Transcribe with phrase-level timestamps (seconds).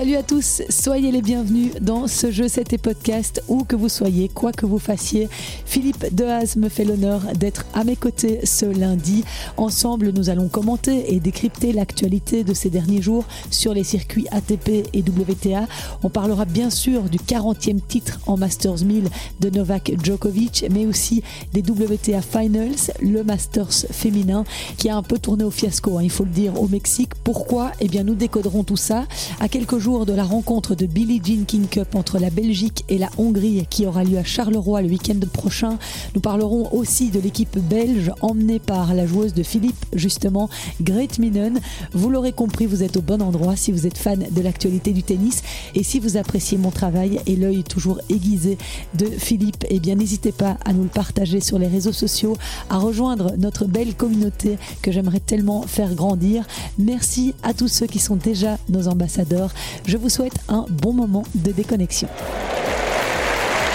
[0.00, 4.30] Salut à tous, soyez les bienvenus dans ce jeu, c'était podcast, où que vous soyez,
[4.30, 5.28] quoi que vous fassiez.
[5.66, 9.24] Philippe Dehaze me fait l'honneur d'être à mes côtés ce lundi.
[9.58, 14.88] Ensemble, nous allons commenter et décrypter l'actualité de ces derniers jours sur les circuits ATP
[14.90, 15.66] et WTA.
[16.02, 19.04] On parlera bien sûr du 40e titre en Masters 1000
[19.40, 21.22] de Novak Djokovic, mais aussi
[21.52, 24.44] des WTA Finals, le Masters féminin,
[24.78, 27.14] qui a un peu tourné au fiasco, hein, il faut le dire, au Mexique.
[27.22, 27.72] Pourquoi?
[27.80, 29.04] Eh bien, nous décoderons tout ça
[29.40, 33.10] à quelques de la rencontre de Billie Jean King Cup entre la Belgique et la
[33.18, 35.78] Hongrie qui aura lieu à Charleroi le week-end prochain.
[36.14, 40.48] Nous parlerons aussi de l'équipe belge emmenée par la joueuse de Philippe, justement,
[40.80, 41.58] Great Minen.
[41.92, 45.02] Vous l'aurez compris, vous êtes au bon endroit si vous êtes fan de l'actualité du
[45.02, 45.42] tennis
[45.74, 48.58] et si vous appréciez mon travail et l'œil toujours aiguisé
[48.94, 52.36] de Philippe, eh bien n'hésitez pas à nous le partager sur les réseaux sociaux,
[52.68, 56.46] à rejoindre notre belle communauté que j'aimerais tellement faire grandir.
[56.78, 59.52] Merci à tous ceux qui sont déjà nos ambassadeurs.
[59.86, 62.08] Je vous souhaite un bon moment de déconnexion.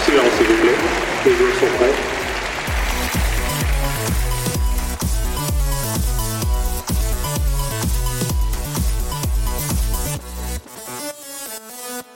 [0.04, 0.76] Silence s'il vous plaît,
[1.26, 1.92] les joueurs sont prêts.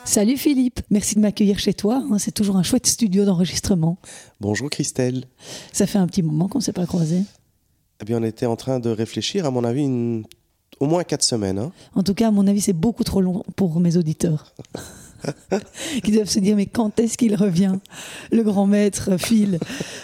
[0.05, 2.03] Salut Philippe, merci de m'accueillir chez toi.
[2.11, 2.19] hein.
[2.19, 3.99] C'est toujours un chouette studio d'enregistrement.
[4.41, 5.25] Bonjour Christelle.
[5.73, 7.23] Ça fait un petit moment qu'on ne s'est pas croisés.
[8.01, 10.25] Eh bien, on était en train de réfléchir, à mon avis, une-
[10.79, 11.59] au moins quatre semaines.
[11.59, 11.73] hein.
[11.95, 14.55] En tout cas, à mon avis, c'est beaucoup trop long pour mes auditeurs.
[16.03, 17.75] qui doivent se dire mais quand est-ce qu'il revient
[18.33, 19.59] le grand maître Phil?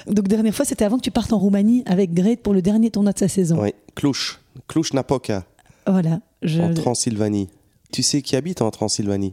[0.06, 2.90] Donc dernière fois c'était avant que tu partes en Roumanie avec Grete pour le dernier
[2.90, 5.46] tournoi de sa saison Oui, Cluj, Cluj-Napoca,
[5.86, 6.60] voilà je...
[6.60, 7.48] en Transylvanie.
[7.92, 9.32] Tu sais qui habite en Transylvanie?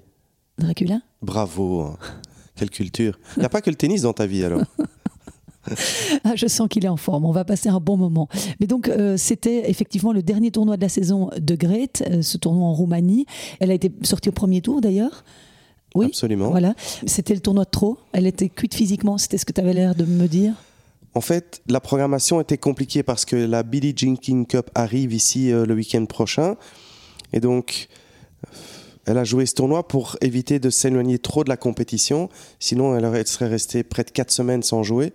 [0.58, 1.02] Dracula?
[1.22, 1.98] Bravo, hein.
[2.56, 3.20] quelle culture.
[3.36, 4.62] Il n'y a pas que le tennis dans ta vie alors?
[6.24, 7.26] Ah, je sens qu'il est en forme.
[7.26, 8.28] On va passer un bon moment.
[8.60, 12.38] Mais donc, euh, c'était effectivement le dernier tournoi de la saison de Grete, euh, ce
[12.38, 13.26] tournoi en Roumanie.
[13.60, 15.24] Elle a été sortie au premier tour d'ailleurs.
[15.96, 16.50] Oui, Absolument.
[16.50, 16.74] Voilà.
[17.06, 17.98] C'était le tournoi de trop.
[18.14, 19.18] Elle était cuite physiquement.
[19.18, 20.54] C'était ce que tu avais l'air de me dire.
[21.16, 25.52] En fait, la programmation était compliquée parce que la Billie Jean King Cup arrive ici
[25.52, 26.56] euh, le week-end prochain.
[27.34, 27.88] Et donc,
[29.06, 32.30] elle a joué ce tournoi pour éviter de s'éloigner trop de la compétition.
[32.60, 35.14] Sinon, elle, aurait- elle serait restée près de 4 semaines sans jouer.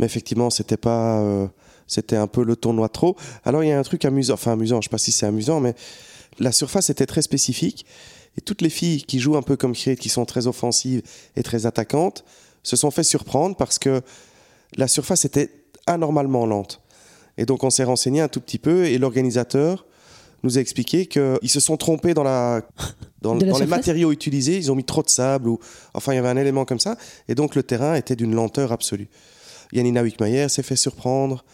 [0.00, 1.20] Mais effectivement, c'était pas.
[1.20, 1.46] euh,
[1.86, 3.16] c'était un peu le tournoi trop.
[3.44, 4.34] Alors, il y a un truc amusant.
[4.34, 5.74] Enfin, amusant, je ne sais pas si c'est amusant, mais
[6.38, 7.84] la surface était très spécifique.
[8.38, 11.02] Et toutes les filles qui jouent un peu comme Kate, qui sont très offensives
[11.36, 12.24] et très attaquantes,
[12.62, 14.02] se sont fait surprendre parce que
[14.76, 15.50] la surface était
[15.86, 16.80] anormalement lente.
[17.36, 19.86] Et donc on s'est renseigné un tout petit peu et l'organisateur
[20.42, 22.62] nous a expliqué qu'ils se sont trompés dans, la,
[23.22, 24.56] dans, la dans les matériaux utilisés.
[24.56, 25.58] Ils ont mis trop de sable ou
[25.92, 26.96] enfin il y avait un élément comme ça.
[27.28, 29.08] Et donc le terrain était d'une lenteur absolue.
[29.72, 31.44] Yanina Wickmayer s'est fait surprendre.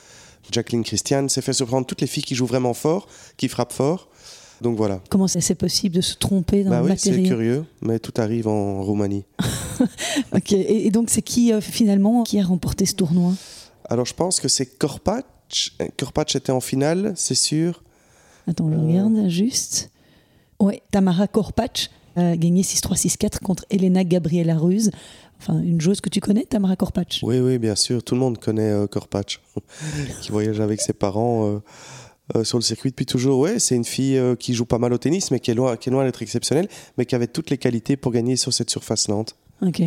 [0.51, 1.87] Jacqueline Christian s'est fait surprendre.
[1.87, 4.09] Toutes les filles qui jouent vraiment fort, qui frappent fort.
[4.63, 5.01] Donc voilà.
[5.11, 8.83] Comment c'est possible de se tromper dans Bah oui, c'est curieux, mais tout arrive en
[8.83, 9.25] Roumanie.
[10.33, 10.53] Ok.
[10.53, 13.33] Et, et donc, c'est qui euh, finalement qui a remporté ce tournoi?
[13.89, 15.25] Alors je pense que c'est Korpach.
[15.99, 17.83] Korpach était en finale, c'est sûr.
[18.49, 18.81] Attends, je Euh.
[18.87, 19.91] regarde juste.
[20.59, 24.91] Oui, Tamara Korpach a gagné 6-3, 6-4 contre Elena Gabriela Ruse.
[25.39, 28.03] Enfin, une joueuse que tu connais, Tamara Korpach Oui, oui, bien sûr.
[28.03, 29.41] Tout le monde connaît euh, Korpach,
[30.23, 31.59] qui voyage avec ses parents euh,
[32.37, 33.39] euh, sur le circuit depuis toujours.
[33.41, 35.77] Ouais, c'est une fille euh, qui joue pas mal au tennis, mais qui est loin,
[35.77, 38.71] qui est loin d'être exceptionnelle, mais qui avait toutes les qualités pour gagner sur cette
[38.71, 39.37] surface lente.
[39.63, 39.83] Ok.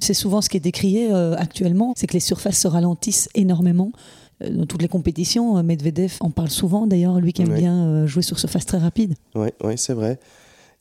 [0.00, 3.92] C'est souvent ce qui est décrié euh, actuellement, c'est que les surfaces se ralentissent énormément.
[4.40, 7.58] Dans toutes les compétitions, Medvedev en parle souvent d'ailleurs, lui qui aime Ouais.
[7.60, 9.14] bien jouer sur surface très rapide.
[9.36, 10.18] Oui, ouais, c'est vrai.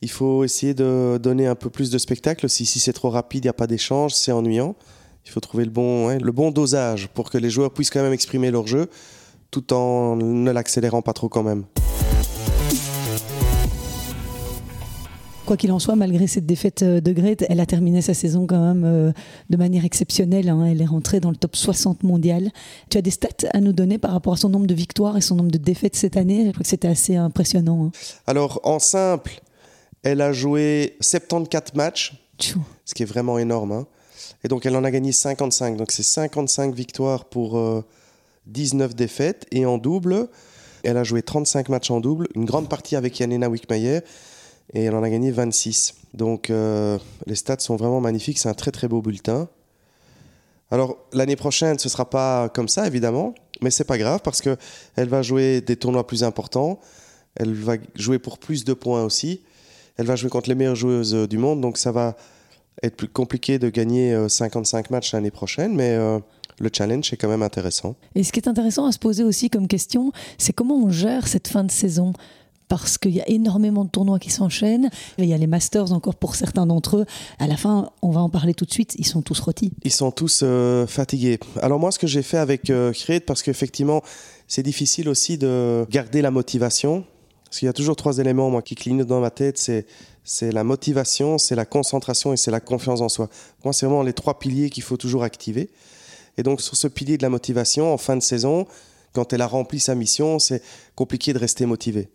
[0.01, 2.65] Il faut essayer de donner un peu plus de spectacle aussi.
[2.65, 4.75] Si c'est trop rapide, il n'y a pas d'échange, c'est ennuyant.
[5.25, 8.13] Il faut trouver le bon, le bon dosage pour que les joueurs puissent quand même
[8.13, 8.89] exprimer leur jeu,
[9.51, 11.65] tout en ne l'accélérant pas trop quand même.
[15.45, 18.47] Quoi qu'il en soit, malgré cette défaite euh, de Grete, elle a terminé sa saison
[18.47, 19.11] quand même euh,
[19.49, 20.49] de manière exceptionnelle.
[20.49, 20.65] hein.
[20.65, 22.49] Elle est rentrée dans le top 60 mondial.
[22.89, 25.21] Tu as des stats à nous donner par rapport à son nombre de victoires et
[25.21, 26.45] son nombre de défaites cette année?
[26.45, 27.85] Je crois que c'était assez impressionnant.
[27.87, 27.91] hein.
[28.27, 29.41] Alors, en simple,
[30.03, 32.61] elle a joué 74 matchs, Tchou.
[32.85, 33.71] ce qui est vraiment énorme.
[33.71, 33.87] hein.
[34.43, 35.77] Et donc, elle en a gagné 55.
[35.77, 37.83] Donc, c'est 55 victoires pour euh,
[38.47, 39.45] 19 défaites.
[39.51, 40.27] Et en double,
[40.83, 43.99] elle a joué 35 matchs en double, une grande partie avec Yanina Wickmayer.
[44.73, 45.95] Et elle en a gagné 26.
[46.13, 46.97] Donc, euh,
[47.27, 48.39] les stats sont vraiment magnifiques.
[48.39, 49.47] C'est un très, très beau bulletin.
[50.71, 53.35] Alors, l'année prochaine, ce ne sera pas comme ça, évidemment.
[53.61, 54.57] Mais c'est pas grave parce qu'elle
[55.09, 56.79] va jouer des tournois plus importants.
[57.35, 59.41] Elle va jouer pour plus de points aussi.
[59.97, 61.61] Elle va jouer contre les meilleures joueuses euh, du monde.
[61.61, 62.15] Donc, ça va
[62.83, 65.75] être plus compliqué de gagner euh, 55 matchs l'année prochaine.
[65.75, 66.19] Mais euh,
[66.59, 67.95] le challenge est quand même intéressant.
[68.15, 71.27] Et ce qui est intéressant à se poser aussi comme question, c'est comment on gère
[71.27, 72.13] cette fin de saison?
[72.67, 74.89] Parce qu'il y a énormément de tournois qui s'enchaînent.
[75.17, 77.05] Il y a les Masters encore pour certains d'entre eux.
[77.37, 79.73] À la fin, on va en parler tout de suite, ils sont tous rôtis.
[79.83, 81.37] Ils sont tous euh, fatigués.
[81.61, 84.01] Alors moi, ce que j'ai fait avec euh, Create, parce qu'effectivement,
[84.47, 87.03] c'est difficile aussi de garder la motivation.
[87.51, 89.57] Parce qu'il y a toujours trois éléments moi, qui clignotent dans ma tête.
[89.57, 89.85] C'est
[90.23, 93.29] c'est la motivation, c'est la concentration et c'est la confiance en soi.
[93.65, 95.69] Moi, c'est vraiment les trois piliers qu'il faut toujours activer.
[96.37, 98.67] Et donc, sur ce pilier de la motivation, en fin de saison,
[99.11, 100.63] quand elle a rempli sa mission, c'est
[100.95, 102.07] compliqué de rester motivé.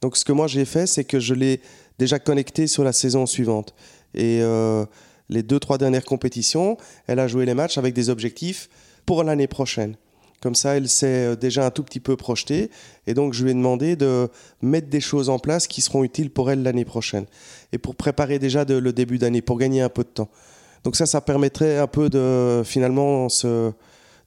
[0.00, 1.60] Donc, ce que moi j'ai fait, c'est que je l'ai
[1.98, 3.74] déjà connecté sur la saison suivante.
[4.14, 4.86] Et euh,
[5.28, 8.70] les deux, trois dernières compétitions, elle a joué les matchs avec des objectifs
[9.04, 9.96] pour l'année prochaine.
[10.40, 12.70] Comme ça, elle s'est euh, déjà un tout petit peu projetée.
[13.06, 14.28] Et donc, je lui ai demandé de
[14.62, 17.26] mettre des choses en place qui seront utiles pour elle l'année prochaine.
[17.72, 20.28] Et pour préparer déjà le début d'année, pour gagner un peu de temps.
[20.84, 23.28] Donc ça, ça permettrait un peu de finalement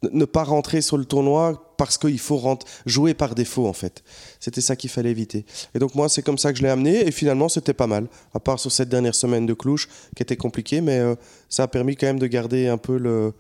[0.04, 4.04] ne pas rentrer sur le tournoi parce qu'il faut jouer par défaut en fait.
[4.40, 5.46] C'était ça qu'il fallait éviter.
[5.74, 8.08] Et donc moi c'est comme ça que je l'ai amené et finalement c'était pas mal.
[8.34, 11.16] À part sur cette dernière semaine de clouche qui était compliquée, mais euh,
[11.50, 13.34] ça a permis quand même de garder un peu le,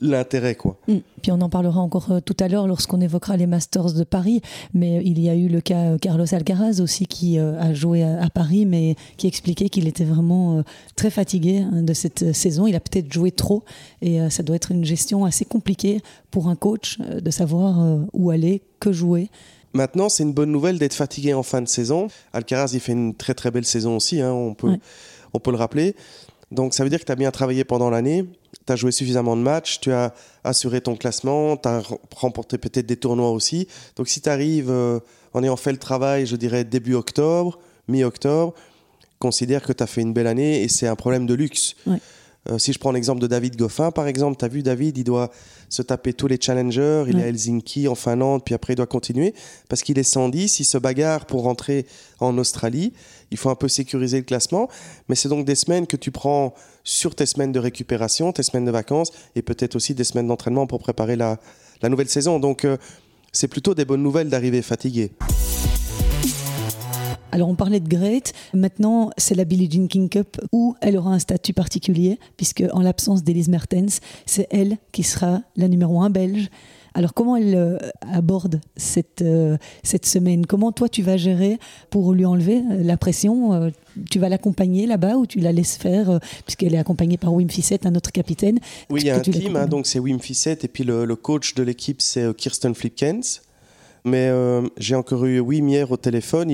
[0.00, 0.76] l'intérêt quoi.
[0.88, 0.98] Mm.
[1.22, 4.40] Puis on en parlera encore euh, tout à l'heure lorsqu'on évoquera les Masters de Paris,
[4.74, 8.02] mais il y a eu le cas euh, Carlos Alcaraz aussi qui euh, a joué
[8.02, 10.62] à, Paris mais qui expliquait qu'il était vraiment
[10.96, 13.64] très fatigué hein, de cette saison, il a peut-être joué trop
[14.00, 16.00] et ça doit être une gestion assez compliquée
[16.30, 19.28] pour un coach de savoir où aller, que jouer.
[19.74, 22.08] Maintenant, c'est une bonne nouvelle d'être fatigué en fin de saison.
[22.32, 24.76] Alcaraz, il fait une très très belle saison aussi, hein, on, peut,
[25.34, 25.94] on peut le rappeler.
[26.50, 28.26] Donc ça veut dire que tu as bien travaillé pendant l'année
[28.66, 30.14] tu as joué suffisamment de matchs, tu as
[30.44, 31.82] assuré ton classement, tu as
[32.14, 33.68] remporté peut-être des tournois aussi.
[33.96, 35.00] Donc si tu arrives euh,
[35.32, 38.54] en ayant fait le travail, je dirais début octobre, mi-octobre,
[39.18, 41.74] considère que tu as fait une belle année et c'est un problème de luxe.
[42.50, 45.04] Euh, si je prends l'exemple de David Goffin, par exemple, tu as vu David, il
[45.04, 45.30] doit
[45.68, 48.86] se taper tous les challengers, il est à Helsinki, en Finlande, puis après il doit
[48.86, 49.32] continuer,
[49.68, 51.86] parce qu'il est 110, il se bagarre pour rentrer
[52.18, 52.92] en Australie,
[53.30, 54.68] il faut un peu sécuriser le classement,
[55.08, 56.52] mais c'est donc des semaines que tu prends
[56.82, 60.66] sur tes semaines de récupération, tes semaines de vacances, et peut-être aussi des semaines d'entraînement
[60.66, 61.38] pour préparer la,
[61.88, 62.40] nouvelle saison.
[62.40, 62.76] Donc euh,
[63.32, 65.12] c'est plutôt des bonnes nouvelles d'arriver fatigué.
[67.34, 71.14] Alors on parlait de Great, maintenant c'est la Billie Jean King Cup où elle aura
[71.14, 76.10] un statut particulier puisque en l'absence d'Elise Mertens, c'est elle qui sera la numéro un
[76.10, 76.50] belge.
[76.92, 80.44] Alors comment elle euh, aborde cette, euh, cette semaine?
[80.44, 81.58] Comment toi tu vas gérer
[81.88, 83.72] pour lui enlever euh, la pression?
[84.10, 87.86] Tu vas l'accompagner là-bas ou tu la laisses faire puisqu'elle est accompagnée par Wim Fissette,
[87.86, 88.58] un autre capitaine?
[88.90, 91.16] Oui, il y a un team, hein, donc c'est Wim Fissette et puis le, le
[91.16, 93.40] coach de l'équipe c'est Kirsten Flipkens.
[94.04, 96.50] Mais euh, j'ai encore eu Wim hier au téléphone.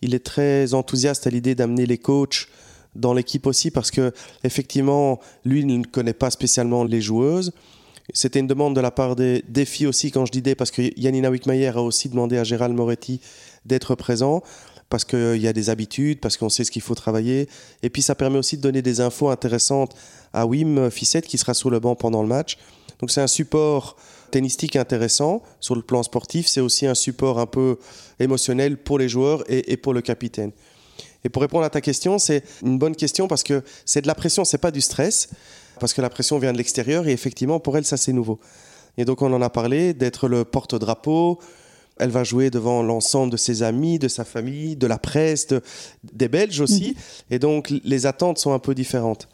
[0.00, 2.48] Il, est très enthousiaste à l'idée d'amener les coachs
[2.94, 4.12] dans l'équipe aussi parce que
[4.44, 7.52] effectivement, lui, il ne connaît pas spécialement les joueuses.
[8.12, 10.82] C'était une demande de la part des, filles aussi, quand je dis des, parce que
[11.00, 13.20] Yanina Wickmayer a aussi demandé à Gérald Moretti
[13.64, 14.42] d'être présent,
[14.90, 17.48] parce qu'il y a des habitudes, parce qu'on sait ce qu'il faut travailler.
[17.82, 19.96] Et puis ça permet aussi de donner des infos intéressantes
[20.34, 22.58] à Wim Fissette, qui sera sur le banc pendant le match.
[23.00, 23.96] Donc c'est un support
[24.34, 27.78] tennistique intéressant sur le plan sportif, c'est aussi un support un peu
[28.18, 30.50] émotionnel pour les joueurs et, pour le capitaine.
[31.22, 34.16] Et pour répondre à ta question, c'est une bonne question parce que c'est de la
[34.16, 35.28] pression, c'est pas du stress,
[35.78, 38.40] parce que la pression vient de l'extérieur et effectivement pour elle ça c'est nouveau.
[38.98, 41.38] Et donc on en a parlé d'être le porte-drapeau.
[42.00, 45.46] Elle va jouer devant l'ensemble de ses amis, de sa famille, de la presse,
[46.12, 46.88] des Belges aussi.
[46.88, 47.36] Mhm.
[47.36, 49.28] Et donc les attentes sont un peu différentes.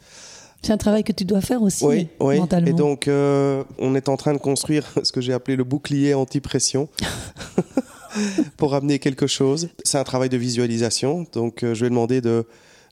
[0.61, 2.37] C'est un travail que tu dois faire aussi oui, oui.
[2.37, 2.69] mentalement.
[2.69, 6.13] Et donc, euh, on est en train de construire ce que j'ai appelé le bouclier
[6.13, 6.87] anti-pression
[8.57, 9.69] pour amener quelque chose.
[9.83, 11.25] C'est un travail de visualisation.
[11.33, 12.45] Donc, euh, je vais demander de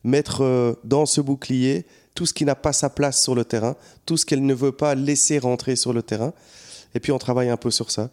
[0.03, 1.85] mettre euh, dans ce bouclier
[2.15, 4.71] tout ce qui n'a pas sa place sur le terrain, tout ce qu'elle ne veut
[4.71, 6.33] pas laisser rentrer sur le terrain.
[6.95, 8.09] Et puis, on travaille un peu sur ça.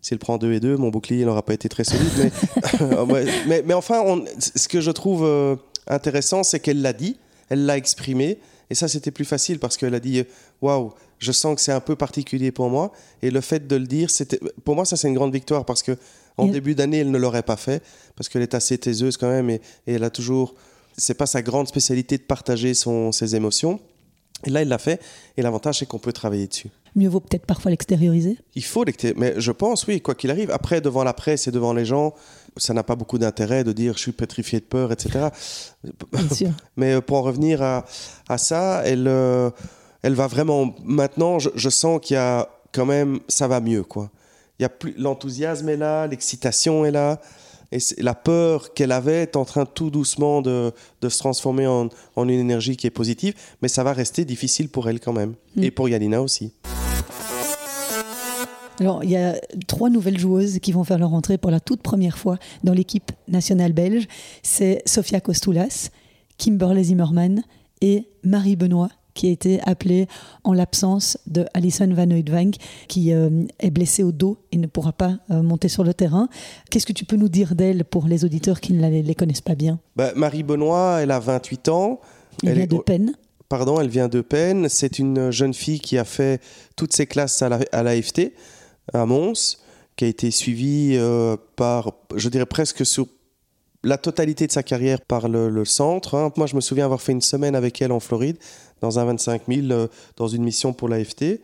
[0.00, 2.30] S'il prend 2 et 2, mon bouclier n'aura pas été très solide.
[3.08, 4.02] Mais, mais, enfin,
[4.38, 5.58] ce que je trouve
[5.88, 7.18] intéressant, c'est qu'elle l'a dit,
[7.50, 8.38] elle l'a exprimé,
[8.70, 10.22] et ça, c'était plus facile parce qu'elle a dit
[10.62, 12.92] Waouh, je sens que c'est un peu particulier pour moi.
[13.20, 15.82] Et le fait de le dire, c'était, pour moi, ça, c'est une grande victoire parce
[15.82, 15.96] que
[16.36, 17.82] en début d'année, elle ne l'aurait pas fait
[18.16, 20.54] parce qu'elle est assez taiseuse quand même et, elle a toujours.
[20.96, 23.80] C'est pas sa grande spécialité de partager son, ses émotions.
[24.44, 25.00] Et là, elle l'a fait.
[25.36, 26.68] Et l'avantage, c'est qu'on peut travailler dessus.
[26.96, 29.34] Mieux vaut peut-être parfois l'extérioriser Il faut l'extérioriser.
[29.34, 30.50] Mais je pense, oui, quoi qu'il arrive.
[30.50, 32.14] Après, devant la presse et devant les gens,
[32.56, 35.28] ça n'a pas beaucoup d'intérêt de dire je suis pétrifié de peur, etc.
[36.76, 37.84] Mais euh, pour en revenir à,
[38.28, 39.50] à ça, elle, euh,
[40.02, 40.74] elle va vraiment.
[40.84, 43.20] Maintenant, je, sens qu'il y a quand même.
[43.28, 44.10] Ça va mieux, quoi.
[44.58, 47.20] Il y a plus l'enthousiasme est là, l'excitation est là.
[47.72, 51.88] Et la peur qu'elle avait est en train tout doucement de, de se transformer en,
[52.16, 55.34] en, une énergie qui est positive, mais ça va rester difficile pour elle quand même.
[55.54, 55.62] Mm.
[55.62, 56.52] Et pour Yalina aussi.
[58.80, 61.82] Alors, il y a trois nouvelles joueuses qui vont faire leur entrée pour la toute
[61.82, 64.08] première fois dans l'équipe nationale belge.
[64.42, 65.90] C'est Sofia Kostoulas,
[66.38, 67.42] Kimberley Zimmerman
[67.82, 70.06] et Marie Benoît qui a été appelée
[70.44, 72.54] en l'absence de Alison Van Oudvank,
[72.88, 76.28] qui euh, est blessée au dos et ne pourra pas euh, monter sur le terrain.
[76.70, 79.40] Qu'est-ce que tu peux nous dire d'elle pour les auditeurs qui ne la, les connaissent
[79.40, 79.78] pas bien?
[79.96, 82.00] Bah, Marie Benoît, elle a 28 ans.
[82.46, 83.12] Elle, vient de peine.
[83.48, 84.68] Pardon, elle vient de peine.
[84.68, 86.40] C'est une jeune fille qui a fait
[86.76, 87.48] toutes ses classes à
[87.82, 88.59] l'AFT, à,
[88.92, 89.58] à Mons,
[89.96, 93.06] qui a été suivie euh, par, je dirais presque sur
[93.82, 96.14] la totalité de sa carrière par le, centre.
[96.14, 96.32] Hein.
[96.36, 98.36] Moi, je me souviens avoir fait une semaine avec elle en Floride,
[98.80, 101.40] dans un 25 000, euh, dans une mission pour l'AFT.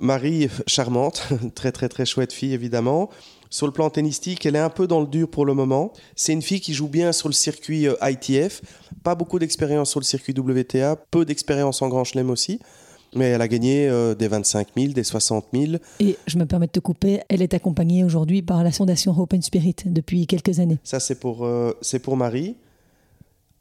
[0.00, 3.10] Marie, charmante, très très très chouette fille évidemment.
[3.50, 5.92] Sur le plan tennistique, elle est un peu dans le dur pour le moment.
[6.16, 8.62] C'est une fille qui joue bien sur le circuit euh, ITF,
[9.04, 12.58] pas beaucoup d'expérience sur le circuit WTA, peu d'expérience en Grand Chelem aussi.
[13.14, 15.72] Mais elle a gagné euh, des 25 000, des 60 000.
[16.00, 19.42] Et je me permets de te couper, elle est accompagnée aujourd'hui par la Fondation Open
[19.42, 20.78] Spirit depuis quelques années.
[20.84, 21.48] Ça, c'est pour,
[21.80, 22.56] c'est pour Marie.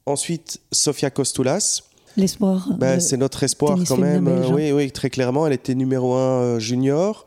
[0.06, 1.84] Ensuite, Sofia Kostoulas.
[2.18, 2.70] L'espoir.
[2.78, 4.28] Ben, c'est notre espoir quand même.
[4.28, 5.48] Euh, oui, oui, très clairement.
[5.48, 7.26] Elle était numéro 1 euh, junior.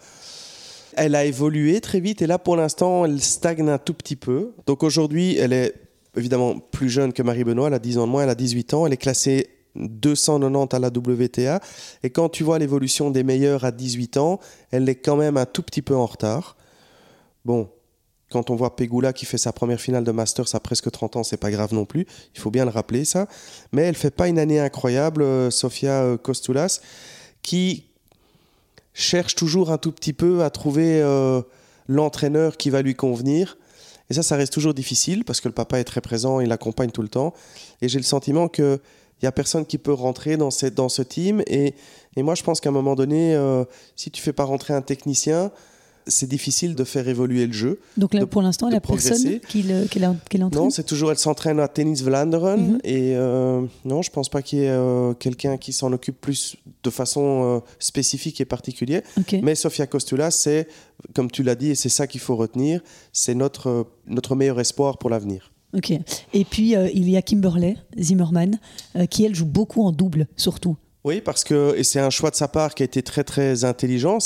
[0.97, 4.53] Elle a évolué très vite et là, pour l'instant, elle stagne un tout petit peu.
[4.67, 5.75] Donc aujourd'hui, elle est
[6.17, 7.67] évidemment plus jeune que Marie Benoît.
[7.67, 8.87] Elle a 10 ans de moins, elle a 18 ans.
[8.87, 11.61] Elle est classée 290 à la WTA.
[12.03, 14.41] Et quand tu vois l'évolution des meilleurs à 18 ans,
[14.71, 16.57] elle est quand même un tout petit peu en retard.
[17.45, 17.69] Bon,
[18.31, 21.23] quand on voit Pegula qui fait sa première finale de Masters à presque 30 ans,
[21.23, 22.07] c'est pas grave non plus.
[22.35, 23.29] Il faut bien le rappeler ça.
[23.73, 26.81] Mais elle fait pas une année incroyable, euh, Sofia euh, Kostoulas,
[27.43, 27.85] qui
[28.95, 31.41] cherche toujours un tout petit peu à trouver euh,
[31.87, 33.59] l'entraîneur qui va lui convenir.
[34.11, 36.91] Et ça, ça reste toujours difficile parce que le papa est très présent, il l'accompagne
[36.91, 37.33] tout le temps.
[37.81, 38.81] Et j'ai le sentiment que
[39.21, 41.43] il n'y a personne qui peut rentrer dans, cette, dans ce team.
[41.47, 41.75] Et,
[42.17, 43.39] et moi, je pense qu'à un moment donné,
[43.95, 45.51] si tu fais pas rentrer un technicien,
[46.07, 47.81] c'est difficile de faire évoluer le jeu.
[47.97, 52.03] Donc là, pour l'instant, la personne qui l'entraîne Non, c'est toujours, elle s'entraîne à Tennis
[52.03, 52.75] Vlaanderen.
[52.75, 52.79] Mhm.
[52.85, 56.57] Et euh, non, je pense pas qu'il y ait euh, quelqu'un qui s'en occupe plus
[56.83, 59.03] de façon euh, spécifique et particulière.
[59.43, 60.69] Mais Sofia Kostula, c'est,
[61.15, 62.81] comme tu l'as dit, et c'est ça qu'il faut retenir,
[63.13, 65.53] c'est notre, notre meilleur espoir pour l'avenir.
[65.75, 65.93] Ok.
[66.33, 68.59] Et puis, il y a Kimberley Zimmerman,
[69.11, 70.77] qui, elle, joue beaucoup en double, surtout.
[71.07, 74.19] Oui, parce que c'est un choix de sa part qui a été très très intelligent.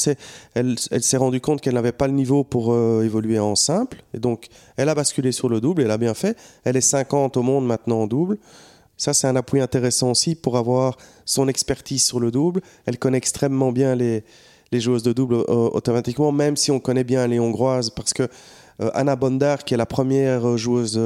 [0.55, 4.19] Elle, s'est rendue compte qu'elle n'avait pas le niveau pour euh, évoluer en simple, et
[4.19, 4.47] donc
[4.79, 5.83] elle a basculé sur le double.
[5.83, 6.39] Elle a bien fait.
[6.65, 8.39] Elle est 50 au monde maintenant en double.
[8.97, 12.63] Ça, c'est un appui intéressant aussi pour avoir son expertise sur le double.
[12.87, 14.25] Elle connaît extrêmement bien les,
[14.73, 18.29] joueuses de double euh, automatiquement, même si on connaît bien les hongroises, parce que euh,
[18.95, 21.01] Anna Bondar, qui est la première joueuse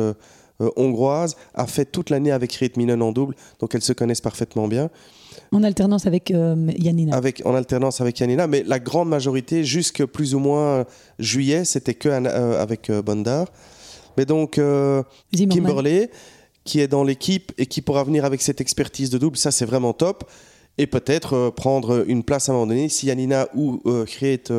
[0.76, 4.69] hongroise, a fait toute l'année avec Rit Minen en double, donc elles se connaissent parfaitement
[4.69, 4.90] bien.
[5.52, 7.16] En alternance avec euh, Yanina.
[7.16, 10.85] Avec, en alternance avec Yanina, mais la grande majorité, jusque plus ou moins
[11.19, 13.47] juillet, c'était que euh, avec euh, Bondar.
[14.16, 14.61] Mais donc,
[15.33, 16.11] Kimberley,
[16.64, 19.64] qui est dans l'équipe et qui pourra venir avec cette expertise de double, ça c'est
[19.64, 20.31] vraiment top.
[20.78, 24.52] Et peut-être prendre une place à un moment donné, si Yanina ou Create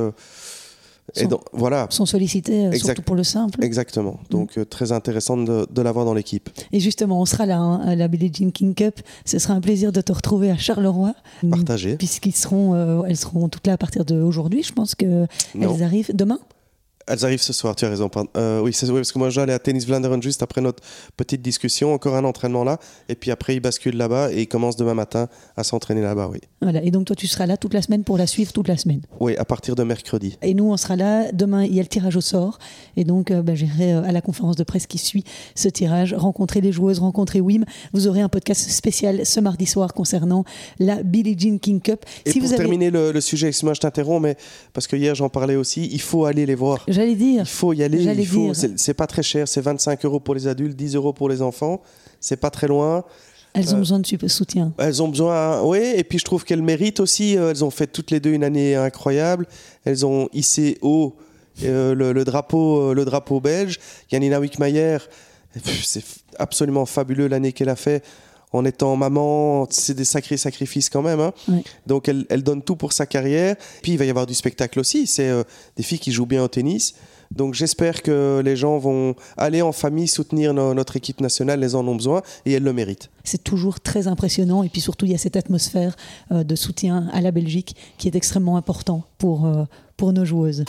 [1.13, 1.87] sont, donc, voilà.
[1.89, 3.63] sont sollicités, euh, surtout pour le simple.
[3.63, 4.19] Exactement.
[4.29, 4.61] Donc, mm.
[4.61, 6.49] euh, très intéressant de, de l'avoir dans l'équipe.
[6.71, 9.01] Et justement, on sera là hein, à la Billie Jean King Cup.
[9.23, 11.13] Ce sera un plaisir de te retrouver à Charleroi.
[11.49, 11.95] Partagé.
[11.97, 14.63] Puisqu'ils seront, euh, elles seront toutes là à partir d'aujourd'hui.
[14.63, 15.27] Je pense qu'elles
[15.83, 16.39] arrivent demain.
[17.07, 18.09] Elles arrivent ce soir, tu as raison.
[18.35, 20.81] Euh, oui, c'est parce que moi j'allais à Tennis Vlaanderen juste après notre
[21.15, 24.75] petite discussion, encore un entraînement là, et puis après ils basculent là-bas et ils commencent
[24.75, 26.39] demain matin à s'entraîner là-bas, oui.
[26.61, 28.75] Voilà, et donc toi tu seras là toute la semaine pour la suivre toute la
[28.77, 29.01] semaine?
[29.19, 30.37] Oui, à partir de mercredi.
[30.41, 32.57] Et nous on sera là, demain il y a le tirage au sort,
[32.97, 36.15] et donc euh, ben, j'irai euh, à la conférence de presse qui suit ce tirage,
[36.15, 37.65] rencontrer les joueuses, rencontrer Wim.
[37.93, 40.43] Vous aurez un podcast spécial ce mardi soir concernant
[40.79, 42.03] la Billie Jean King Cup.
[42.25, 44.37] Et si pour vous terminer le, le sujet, excuse-moi je t'interromps, mais
[44.73, 46.83] parce que hier j'en parlais aussi, il faut aller les voir.
[46.95, 47.41] J'allais dire.
[47.41, 48.03] Il faut y aller.
[48.03, 48.53] Il faut.
[48.53, 49.47] C'est pas très cher.
[49.47, 51.81] C'est 25 euros pour les adultes, 10 euros pour les enfants.
[52.19, 53.03] C'est pas très loin.
[53.53, 54.73] Elles ont euh, besoin de soutien.
[54.77, 55.79] Elles ont besoin, oui.
[55.95, 57.37] Et puis je trouve qu'elles méritent aussi.
[57.37, 59.47] Euh, elles ont fait toutes les deux une année incroyable.
[59.85, 61.15] Elles ont hissé haut
[61.63, 63.79] euh, le, drapeau, le drapeau belge.
[64.11, 64.97] Yanina Wickmayer,
[65.63, 66.03] c'est
[66.37, 68.03] absolument fabuleux l'année qu'elle a fait
[68.55, 71.19] en étant maman, c'est des sacrés sacrifices quand même.
[71.19, 71.33] Hein.
[71.87, 73.55] Donc elle, elle, donne tout pour sa carrière.
[73.81, 75.07] Puis il va y avoir du spectacle aussi.
[75.07, 75.31] C'est
[75.75, 76.95] des filles qui jouent bien au tennis.
[77.31, 81.87] Donc j'espère que les gens vont aller en famille soutenir notre équipe nationale, elles en
[81.87, 83.09] ont besoin et elles le méritent.
[83.23, 85.95] C'est toujours très impressionnant et puis surtout il y a cette atmosphère
[86.31, 89.63] euh, de soutien à la Belgique qui est extrêmement important pour, euh,
[89.97, 90.65] pour nos joueuses.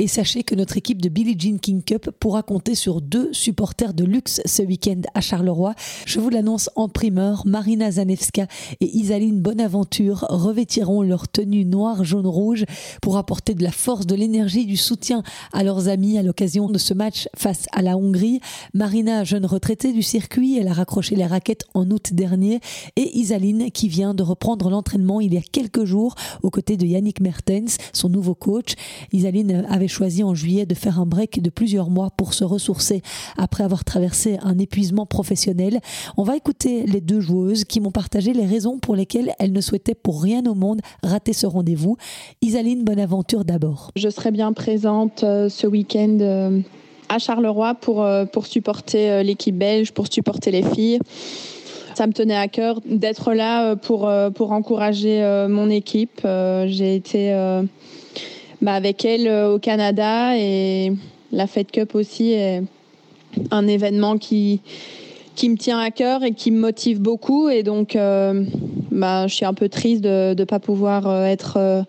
[0.00, 3.92] Et sachez que notre équipe de Billie Jean King Cup pourra compter sur deux supporters
[3.92, 5.74] de luxe ce week-end à Charleroi.
[6.06, 8.46] Je vous l'annonce en primeur, Marina Zanevska
[8.80, 12.64] et Isaline Bonaventure revêtiront leur tenue noire, jaune, rouge
[13.02, 16.78] pour apporter de la force, de l'énergie, du soutien à leurs amis à l'occasion de
[16.78, 18.40] ce match face à la Hongrie.
[18.72, 22.60] Marina, jeune retraitée du circuit, elle a raccroché les raquettes en août dernier
[22.96, 26.86] et Isaline qui vient de reprendre l'entraînement il y a quelques jours aux côtés de
[26.86, 28.76] Yannick Mertens, son nouveau coach.
[29.12, 33.02] Isaline avait choisi en juillet de faire un break de plusieurs mois pour se ressourcer
[33.36, 35.80] après avoir traversé un épuisement professionnel.
[36.16, 39.60] On va écouter les deux joueuses qui m'ont partagé les raisons pour lesquelles elles ne
[39.60, 41.96] souhaitaient pour rien au monde rater ce rendez-vous.
[42.42, 43.90] Isaline Bonaventure d'abord.
[43.96, 46.60] Je serai bien présente euh, ce week-end euh,
[47.08, 51.00] à Charleroi pour, euh, pour supporter l'équipe belge, pour supporter les filles.
[51.94, 56.20] Ça me tenait à cœur d'être là pour, pour encourager mon équipe.
[56.22, 57.34] J'ai été
[58.62, 60.92] bah, avec elle au Canada et
[61.32, 62.62] la Fed Cup aussi est
[63.50, 64.60] un événement qui,
[65.34, 67.48] qui me tient à cœur et qui me motive beaucoup.
[67.48, 68.44] Et donc, euh,
[68.90, 71.82] bah, je suis un peu triste de ne pas pouvoir euh, être euh,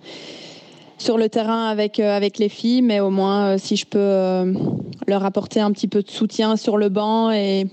[0.97, 4.53] sur le terrain avec, avec les filles, mais au moins, si je peux
[5.07, 7.65] leur apporter un petit peu de soutien sur le banc et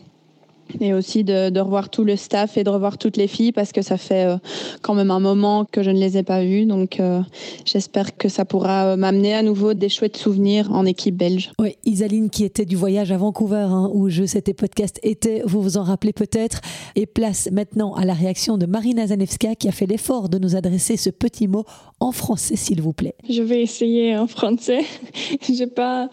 [0.80, 3.82] et aussi de, revoir tout le staff et de revoir toutes les filles parce que
[3.82, 4.36] ça fait euh,
[4.82, 6.66] quand même un moment que je ne les ai pas vues.
[6.66, 7.20] Donc euh,
[7.64, 11.50] j'espère que ça pourra euh, m'amener à nouveau des chouettes souvenirs en équipe belge.
[11.58, 15.62] Oui, Isaline qui était du voyage à Vancouver hein, où je c'était podcast était, vous
[15.62, 16.60] vous en rappelez peut-être.
[16.96, 20.56] Et place maintenant à la réaction de Marina Zanevska qui a fait l'effort de nous
[20.56, 21.64] adresser ce petit mot
[22.00, 23.14] en français s'il vous plaît.
[23.28, 24.84] Je vais essayer en français.
[25.48, 26.08] J'ai pas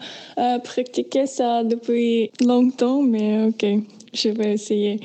[0.64, 3.66] pratiqué ça depuis longtemps, mais ok
[4.16, 4.98] je vais essayer.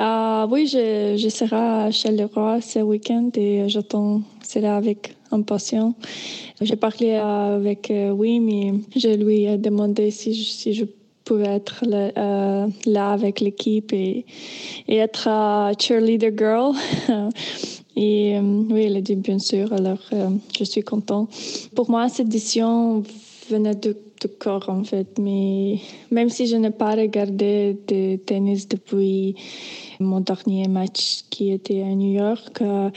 [0.00, 5.94] Euh, oui, je, je serai à Charleroi ce week-end et j'attends cela avec impatience.
[6.60, 10.84] J'ai parlé avec euh, Wim et je lui ai demandé si je, si je
[11.24, 14.26] pouvais être là, euh, là avec l'équipe et,
[14.88, 15.28] et, être
[15.78, 16.74] cheerleader girl.
[17.96, 19.98] et oui, elle a dit bien sûr, alors
[20.56, 21.28] je suis content.
[21.74, 23.02] Pour moi, cette édition
[23.50, 25.18] venait de de corps en fait.
[25.18, 25.78] Mais
[26.10, 29.34] même si je n'ai pas regardé de tennis depuis
[30.00, 32.90] mon dernier match qui était à New York, euh,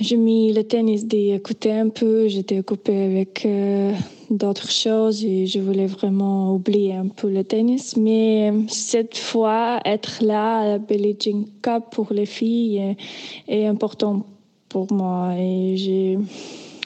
[0.00, 2.28] j'ai mis le tennis d'écouter un peu.
[2.28, 3.92] J'étais occupée avec euh,
[4.30, 7.96] d'autres choses et je voulais vraiment oublier un peu le tennis.
[7.96, 12.96] Mais cette fois, être là à la Billie Jean Cup pour les filles est,
[13.48, 14.24] est important
[14.68, 16.18] pour moi et j'ai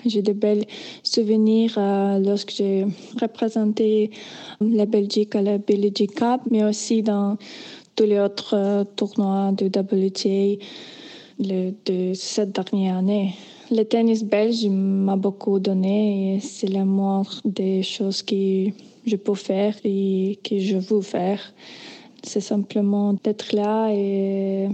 [0.07, 0.65] j'ai de belles
[1.03, 2.87] souvenirs euh, lorsque j'ai
[3.21, 4.11] représenté
[4.61, 7.37] la Belgique à la Belgique Cup, mais aussi dans
[7.97, 10.63] tous les autres euh, tournois de WTA
[11.39, 13.35] de cette dernière année.
[13.71, 18.67] Le tennis belge m'a beaucoup donné et c'est la moindre des choses que
[19.07, 21.41] je peux faire et que je veux faire.
[22.23, 24.69] C'est simplement d'être là et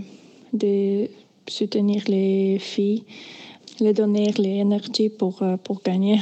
[0.53, 1.09] de
[1.49, 3.05] soutenir les filles
[3.81, 6.19] les donner l'énergie pour, euh, pour gagner.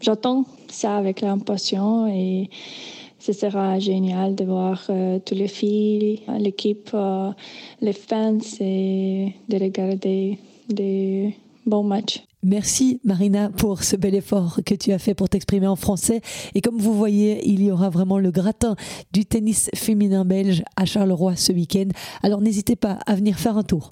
[0.00, 2.50] J'attends ça avec l'impatience et
[3.18, 7.30] ce sera génial de voir euh, toutes les filles, l'équipe, euh,
[7.80, 12.24] les fans et de regarder des bons matchs.
[12.44, 16.20] Merci Marina pour ce bel effort que tu as fait pour t'exprimer en français.
[16.56, 18.74] Et comme vous voyez, il y aura vraiment le gratin
[19.12, 21.88] du tennis féminin belge à Charleroi ce week-end.
[22.24, 23.90] Alors n'hésitez pas à venir faire un tour.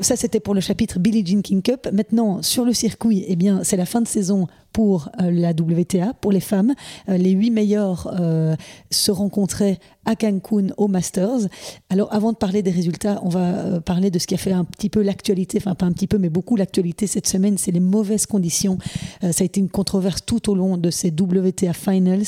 [0.00, 1.88] Ça, c'était pour le chapitre Billie Jean King Cup.
[1.92, 6.14] Maintenant, sur le circuit, eh bien, c'est la fin de saison pour euh, la WTA,
[6.20, 6.74] pour les femmes.
[7.08, 8.54] Euh, les huit meilleurs euh,
[8.90, 11.48] se rencontraient à Cancun au Masters.
[11.90, 14.64] Alors, avant de parler des résultats, on va parler de ce qui a fait un
[14.64, 17.80] petit peu l'actualité, enfin pas un petit peu, mais beaucoup l'actualité cette semaine, c'est les
[17.80, 18.78] mauvaises conditions.
[19.20, 22.24] ça a été une controverse tout au long de ces WTA Finals.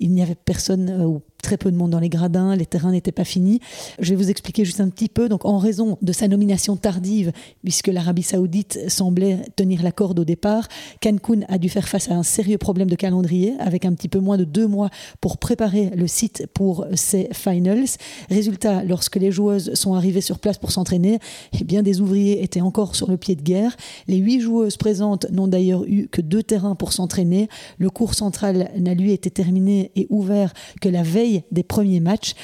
[0.00, 3.12] Il n'y avait personne ou très peu de monde dans les gradins, les terrains n'étaient
[3.12, 3.60] pas finis.
[3.98, 5.28] Je vais vous expliquer juste un petit peu.
[5.28, 10.24] Donc, en raison de sa nomination tardive, puisque l'Arabie Saoudite semblait tenir la corde au
[10.24, 10.68] départ,
[11.02, 14.18] Cancun a dû faire face à un sérieux problème de calendrier, avec un petit peu
[14.18, 14.90] moins de deux mois
[15.20, 17.84] pour préparer le site pour ces finals.
[18.30, 21.18] Résultat, lorsque les joueuses sont arrivées sur place pour s'entraîner,
[21.58, 23.76] eh bien, des ouvriers étaient encore sur le pied de guerre.
[24.08, 27.48] Les huit joueuses présentes n'ont d'ailleurs eu que deux terrains pour s'entraîner.
[27.78, 32.34] Le cours central n'a lui été terminé et ouvert que la veille des premiers matchs,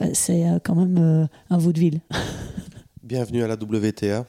[0.00, 2.00] euh, c'est euh, quand même euh, un vaudeville.
[3.02, 4.26] Bienvenue à la WTA.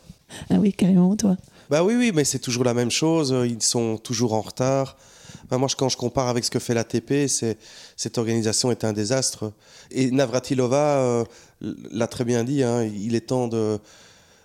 [0.49, 1.37] Ah oui, carrément, toi.
[1.69, 3.35] Bah oui, oui, mais c'est toujours la même chose.
[3.47, 4.97] Ils sont toujours en retard.
[5.51, 7.27] moi, quand je compare avec ce que fait l'ATP,
[7.95, 9.51] cette organisation est un désastre.
[9.91, 11.25] Et Navratilova
[11.61, 12.63] l'a très bien dit.
[12.63, 13.79] Hein, il est temps de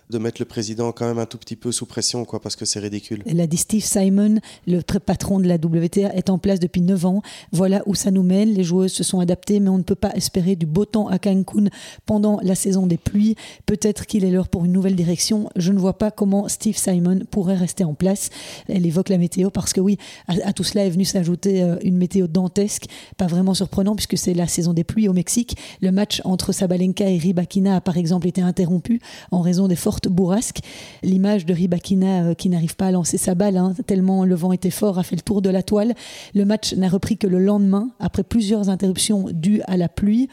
[0.09, 2.65] de mettre le président quand même un tout petit peu sous pression, quoi, parce que
[2.65, 3.23] c'est ridicule.
[3.25, 7.05] Elle a dit Steve Simon, le patron de la WTA, est en place depuis 9
[7.05, 7.21] ans.
[7.51, 8.53] Voilà où ça nous mène.
[8.53, 11.19] Les joueuses se sont adaptées, mais on ne peut pas espérer du beau temps à
[11.19, 11.69] Cancun
[12.05, 13.35] pendant la saison des pluies.
[13.65, 15.49] Peut-être qu'il est l'heure pour une nouvelle direction.
[15.55, 18.29] Je ne vois pas comment Steve Simon pourrait rester en place.
[18.67, 21.97] Elle évoque la météo parce que oui, à, tout cela est venu s'ajouter euh, une
[21.97, 22.85] météo dantesque,
[23.17, 25.57] pas vraiment surprenant puisque c'est la saison des pluies au Mexique.
[25.81, 30.09] Le match entre Sabalenka et Ribakina a par exemple été interrompu en raison des fortes
[30.09, 30.59] bourrasques.
[31.03, 34.51] L'image de Ribakina euh, qui n'arrive pas à lancer sa balle, hein, tellement le vent
[34.51, 35.93] était fort, a fait le tour de la toile.
[36.33, 40.27] Le match n'a repris que le lendemain, après plusieurs interruptions dues à la pluie.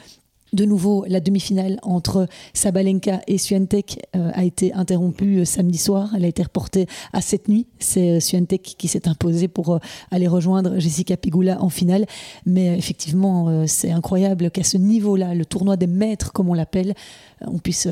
[0.52, 6.10] De nouveau, la demi-finale entre Sabalenka et Swiatek euh, a été interrompue euh, samedi soir.
[6.14, 7.66] Elle a été reportée à cette nuit.
[7.78, 9.78] C'est Swiatek qui s'est imposé pour
[10.10, 12.06] aller rejoindre Jessica Pigula en finale.
[12.44, 16.94] Mais effectivement, c'est incroyable qu'à ce niveau-là, le tournoi des maîtres, comme on l'appelle,
[17.40, 17.88] on puisse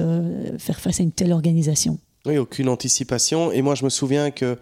[0.58, 1.98] faire face à une telle organisation.
[2.26, 3.52] Oui, aucune anticipation.
[3.52, 4.58] Et moi, je me souviens que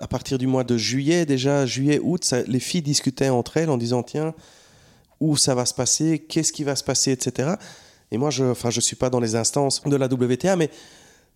[0.00, 3.76] à partir du mois de juillet, déjà juillet, août, les filles discutaient entre elles en
[3.76, 4.34] disant tiens,
[5.22, 7.54] où ça va se passer, qu'est-ce qui va se passer, etc.
[8.10, 10.68] Et moi, je, enfin, je suis pas dans les instances de la WTA, mais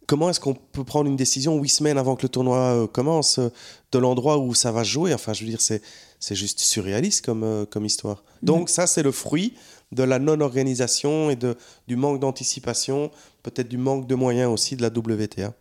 [0.09, 3.39] comment est-ce qu'on peut prendre une décision huit semaines avant que le tournoi euh, commence
[3.39, 3.49] euh,
[3.93, 5.15] de l'endroit où ça va jouer?
[5.15, 5.83] Enfin, je veux dire, c'est
[6.19, 8.25] c'est juste surréaliste comme euh, comme histoire.
[8.43, 9.55] Donc ça, c'est le fruit
[9.93, 13.13] de la non-organisation et de, du manque d'anticipation,
[13.45, 15.55] peut-être du manque de moyens aussi de la WTA.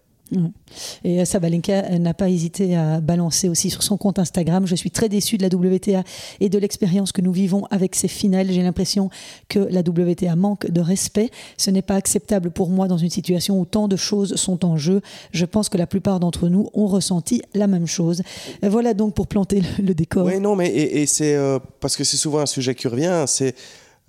[1.03, 4.65] Et Sabalenka n'a pas hésité à balancer aussi sur son compte Instagram.
[4.65, 6.03] Je suis très déçu de la WTA
[6.39, 8.51] et de l'expérience que nous vivons avec ces finales.
[8.51, 9.09] J'ai l'impression
[9.49, 11.29] que la WTA manque de respect.
[11.57, 14.77] Ce n'est pas acceptable pour moi dans une situation où tant de choses sont en
[14.77, 15.01] jeu.
[15.31, 18.23] Je pense que la plupart d'entre nous ont ressenti la même chose.
[18.63, 20.25] Voilà donc pour planter le, décor.
[20.25, 23.25] Oui, non, mais et, c'est euh, parce que c'est souvent un sujet qui revient.
[23.27, 23.55] C'est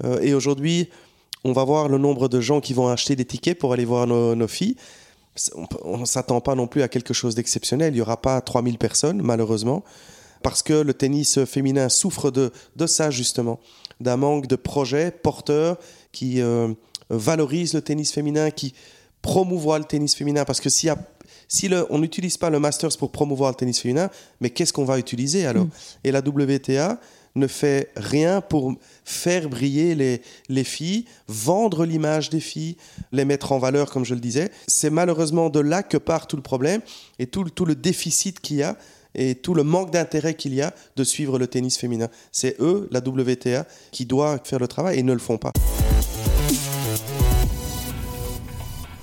[0.04, 0.88] euh, et aujourd'hui,
[1.44, 4.06] on va voir le nombre de gens qui vont acheter des tickets pour aller voir
[4.06, 4.76] nos, filles.
[5.84, 7.92] On ne s'attend pas non plus à quelque chose d'exceptionnel.
[7.92, 9.84] Il n'y aura pas 3000 personnes, malheureusement,
[10.42, 13.60] parce que le tennis féminin souffre de, de ça, justement,
[14.00, 15.78] d'un manque de projets porteurs
[16.12, 16.72] qui euh,
[17.10, 18.74] valorisent le tennis féminin, qui
[19.22, 20.44] promouvoient le tennis féminin.
[20.44, 20.88] Parce que si,
[21.48, 24.84] si le, on n'utilise pas le Masters pour promouvoir le tennis féminin, mais qu'est-ce qu'on
[24.84, 25.64] va utiliser alors?
[25.64, 25.70] Mm.
[26.04, 26.98] Et la WTA,
[27.36, 28.74] ne fait rien pour
[29.06, 32.76] faire briller les, les filles, vendre l'image des filles,
[33.12, 34.50] les mettre en valeur, comme je le disais.
[34.66, 36.80] C'est malheureusement de là que part tout le problème
[37.20, 38.76] et tout, tout le déficit qu'il y a
[39.14, 42.08] et tout le manque d'intérêt qu'il y a de suivre le tennis féminin.
[42.32, 45.52] C'est eux, la WTA, qui doit faire le travail et ne le font pas.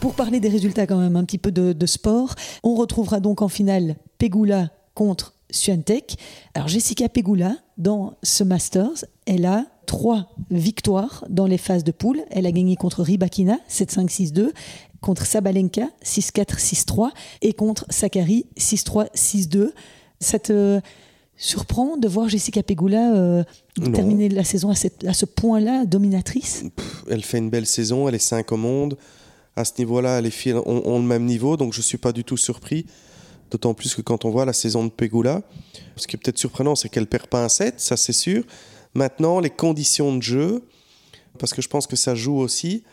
[0.01, 3.41] Pour parler des résultats quand même un petit peu de, de sport, on retrouvera donc
[3.41, 6.17] en finale Pegula contre Swiatek.
[6.55, 12.21] Alors Jessica Pegula, dans ce Masters, elle a trois victoires dans les phases de poule.
[12.31, 14.49] Elle a gagné contre Ribakina 7-5-6-2,
[15.01, 17.09] contre Sabalenka 6-4, 6-3
[17.41, 19.71] et contre Sakari 6-3, 6-2.
[20.19, 20.79] Ça te
[21.37, 23.43] surprend de voir Jessica Pegula euh,
[23.93, 24.75] terminer la saison à,
[25.13, 26.63] ce point-là, dominatrice?
[27.09, 28.97] Elle fait une belle saison, elle est 5 au monde.
[29.55, 32.23] À ce niveau-là, les filles ont, le même niveau, donc je ne suis pas du
[32.23, 32.85] tout surpris.
[33.51, 35.41] D'autant plus que quand on voit la saison de Pegula,
[35.95, 38.43] ce qui est peut-être surprenant, c'est qu'elle perd pas un set, ça c'est sûr.
[38.93, 40.63] Maintenant, les conditions de jeu,
[41.39, 42.83] parce que je pense que ça joue aussi.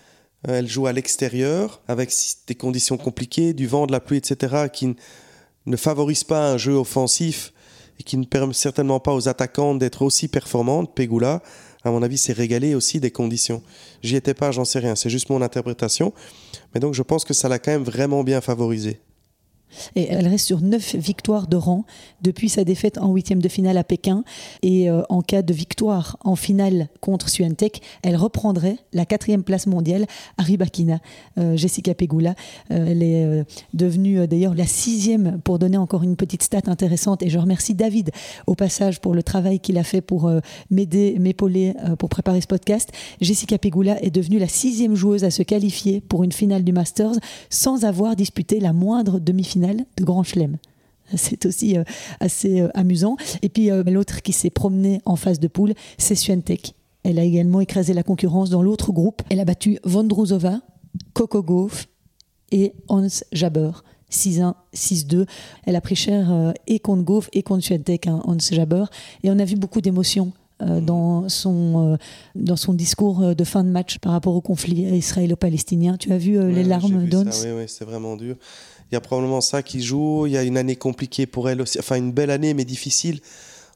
[0.49, 2.13] Euh, elle joue à l'extérieur, avec
[2.47, 4.97] des conditions compliquées, du vent, de la pluie, etc., qui
[5.67, 7.53] ne favorisent pas un jeu offensif
[7.99, 10.95] et qui ne permettent certainement pas aux attaquantes d'être aussi performantes.
[10.95, 11.43] Pegula,
[11.85, 13.63] à mon avis, s'est régalé aussi des conditions.
[14.03, 16.15] J'y étais pas, j'en sais rien, c'est juste mon interprétation.
[16.75, 19.01] Mais donc je pense que ça l'a quand même vraiment bien favorisé.
[19.97, 21.85] Et elle reste sur neuf victoires de rang
[22.23, 24.25] depuis sa défaite en huitième de finale à Pékin.
[24.63, 29.67] Et euh, en cas de victoire en finale contre Suantec, elle reprendrait la quatrième place
[29.67, 30.07] mondiale
[30.39, 31.01] à Ribakina.
[31.39, 32.35] Euh, Jessica Pegula,
[32.71, 37.23] euh, elle est devenue d'ailleurs la sixième pour donner encore une petite stat intéressante.
[37.23, 38.11] Et je remercie David
[38.47, 40.31] au passage pour le travail qu'il a fait pour
[40.71, 42.91] m'aider, m'épauler pour préparer ce podcast.
[43.21, 47.15] Jessica Pegula est devenue la sixième joueuse à se qualifier pour une finale du Masters
[47.49, 50.59] sans avoir disputé la moindre demi-finale de Grand Chelem.
[51.17, 51.85] C'est aussi euh,
[52.21, 53.17] assez euh, amusant.
[53.43, 56.75] Et puis euh, l'autre qui s'est promené en phase de poule, c'est Swiatek.
[57.03, 59.23] Elle a également écrasé la concurrence dans l'autre groupe.
[59.31, 60.61] Elle a battu Vondrouzova,
[61.15, 61.89] Coco Gauff
[62.53, 63.71] et Hans Jaber.
[64.11, 65.25] 6-1, 6-2.
[65.65, 68.85] Elle a pris cher et contre Gauff et contre Swiatek, hein, Hans Jaber.
[69.23, 71.97] Et on a vu beaucoup d'émotions dans, son,
[72.35, 75.97] dans son discours de fin de match par rapport au conflit israélo-palestinien.
[75.97, 78.37] Tu as vu les larmes d'Hons Oui, oui c'est vraiment dur.
[78.91, 80.27] Il y a probablement ça qui joue.
[80.27, 81.79] Il y a une année compliquée pour elle aussi.
[81.79, 83.21] Enfin, une belle année, mais difficile,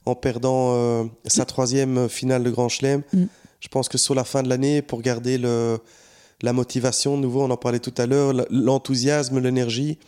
[0.07, 3.03] en perdant euh, sa troisième finale de Grand Chelem.
[3.13, 3.25] Mm.
[3.61, 5.79] Je pense que sur la fin de l'année, pour garder le,
[6.43, 9.99] la motivation, de nouveau, on en parlait tout à l'heure, l'enthousiasme, l'énergie.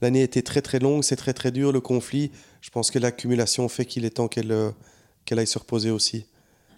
[0.00, 2.30] L'année était très très longue, c'est très très dur, le conflit.
[2.60, 4.70] Je pense que l'accumulation fait qu'il est temps qu'elle euh,
[5.24, 6.26] qu'elle aille se reposer aussi.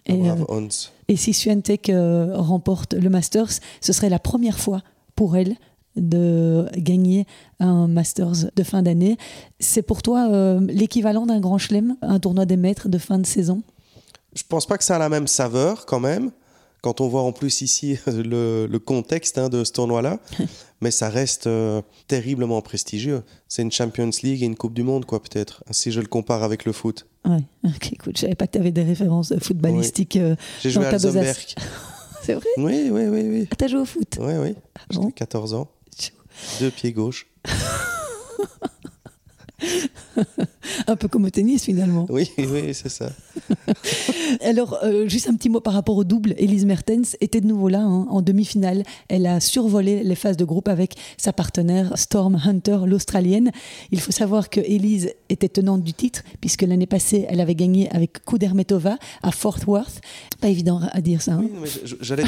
[0.05, 0.67] Et, euh.
[1.07, 1.49] Et si
[1.89, 4.81] euh, remporte le Masters, ce serait la première fois
[5.15, 5.55] pour elle
[5.95, 7.25] de gagner
[7.59, 9.17] un Masters de fin d'année.
[9.59, 13.25] C'est pour toi euh, l'équivalent d'un grand chelem, un tournoi des maîtres de fin de
[13.25, 13.61] saison?
[14.35, 16.31] Je pense pas que ça a la même saveur quand même,
[16.81, 20.19] quand on voit en plus ici le, le contexte hein, de ce tournoi-là,
[20.81, 23.23] mais ça reste euh, terriblement prestigieux.
[23.47, 26.43] C'est une Champions League et une Coupe du Monde, quoi, peut-être, si je le compare
[26.43, 27.07] avec le foot.
[27.25, 30.85] Ouais, ok, écoute, je savais pas que tu avais des références footballistiques euh, J'ai joué
[30.85, 30.97] à.
[30.97, 31.35] Zomberg.
[32.21, 32.47] C'est vrai?
[32.57, 33.47] Oui, oui, oui, oui.
[33.51, 34.17] Ah, T'as joué au foot?
[34.19, 34.55] Oui, oui.
[34.91, 35.11] J'avais bon?
[35.11, 35.67] 14 ans.
[36.59, 37.27] Deux pieds gauche.
[40.87, 42.05] Un peu comme au tennis finalement.
[42.09, 43.11] Oui, oui, c'est ça.
[44.41, 46.33] Alors, euh, juste un petit mot par rapport au double.
[46.37, 48.83] Elise Mertens était de nouveau là hein, en demi-finale.
[49.07, 53.51] Elle a survolé les phases de groupe avec sa partenaire Storm Hunter, l'Australienne.
[53.91, 57.89] Il faut savoir que Elise était tenante du titre, puisque l'année passée, elle avait gagné
[57.91, 60.01] avec Kudermetova à Fort Worth.
[60.41, 61.33] Pas évident à dire ça.
[61.33, 61.45] hein.
[61.61, 61.69] Oui,
[62.01, 62.23] j'allais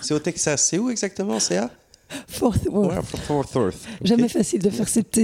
[0.00, 0.66] C'est au Texas.
[0.70, 1.38] C'est où exactement?
[1.40, 1.70] C'est à
[2.28, 3.86] Fort Worth.
[4.02, 5.18] Jamais facile de faire cette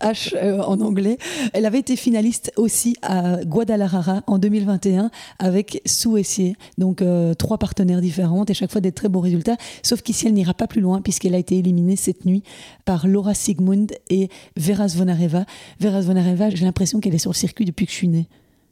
[0.00, 1.18] H euh, en anglais.
[1.52, 6.56] Elle avait été finaliste aussi à Guadalajara en 2021 avec Sue Essier.
[6.76, 9.56] Donc euh, trois partenaires différentes et chaque fois des très beaux résultats.
[9.82, 12.42] Sauf qu'ici elle n'ira pas plus loin puisqu'elle a été éliminée cette nuit
[12.84, 15.44] par Laura Sigmund et Vera Zvonareva.
[15.80, 18.28] Vera Zvonareva, j'ai l'impression qu'elle est sur le circuit depuis que je suis née.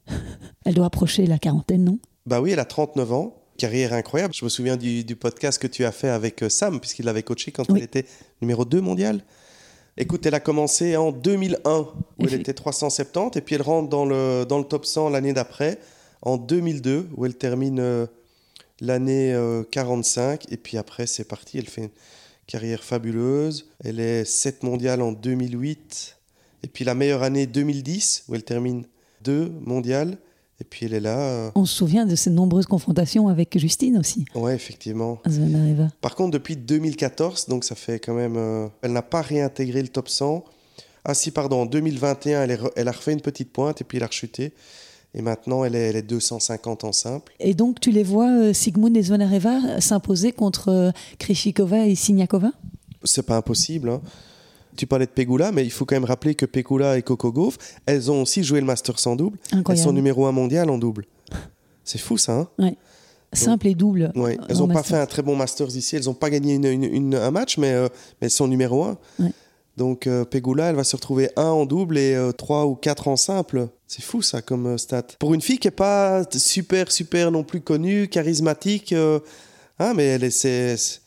[0.64, 1.98] Elle doit approcher la quarantaine, non?
[2.26, 3.34] Bah oui, elle a 39 ans.
[3.56, 4.34] Carrière incroyable.
[4.34, 7.22] Je me souviens du, du podcast que tu as fait avec euh, Sam, puisqu'il l'avait
[7.22, 7.78] coaché quand Oui.
[7.78, 8.04] elle était
[8.42, 9.22] numéro 2 mondial.
[9.96, 11.88] Écoute, elle a commencé en 2001, où
[12.20, 15.78] elle était 370, et puis elle rentre dans le, dans le top 100 l'année d'après,
[16.20, 18.06] en 2002, où elle termine euh,
[18.80, 21.56] l'année euh, 45, et puis après, c'est parti.
[21.56, 21.90] Elle fait une
[22.46, 23.70] carrière fabuleuse.
[23.82, 26.16] Elle est 7 mondiale en 2008,
[26.62, 28.84] et puis la meilleure année 2010, où elle termine
[29.24, 30.18] 2 mondiales,
[30.60, 31.18] et puis elle est là.
[31.18, 35.18] euh, On se souvient de ces nombreuses confrontations avec Justine aussi, Ouais, effectivement.
[36.00, 38.36] Par contre, depuis 2014, donc ça fait quand même.
[38.36, 40.44] euh, elle n'a pas réintégré le top 100.
[41.04, 43.84] Ah, si, pardon, en 2021, elle, est re- elle a refait une petite pointe et
[43.84, 44.52] puis elle a rechuté.
[45.14, 47.32] Et maintenant, elle est, elle est 250 en simple.
[47.40, 52.50] Et donc, tu les vois, euh, Sigmund et Zvonareva, s'imposer contre euh, Krishikova et Siniakova?
[53.04, 53.88] C'est pas impossible.
[53.88, 54.00] hein.
[54.76, 57.56] Tu parlais de Pegula, mais il faut quand même rappeler que Pegula et Coco Gauff,
[57.86, 59.38] elles ont aussi joué le Masters en double.
[59.44, 59.92] Elles sont Incroyable.
[59.94, 61.04] numéro 1 mondial en double.
[61.84, 62.48] C'est fou ça.
[62.58, 62.72] Hein
[63.32, 64.12] Simple et double.
[64.14, 64.38] Ouais.
[64.40, 65.96] euh, Elles en n'ont pas fait un très bon Masters ici.
[65.96, 67.88] Elles n'ont pas gagné une- une- une- un match, mais, euh,
[68.20, 68.98] mais elles sont numéro 1.
[69.18, 69.32] Ouais.
[69.76, 73.16] Donc euh, Pegula, elle va se retrouver 1 en double et 3 ou 4 en
[73.16, 73.68] simple.
[73.86, 75.02] C'est fou ça comme euh, stat.
[75.18, 78.94] Pour une fille qui n'est pas super, super non plus connue, charismatique,
[79.78, 80.44] hein, mais elle est.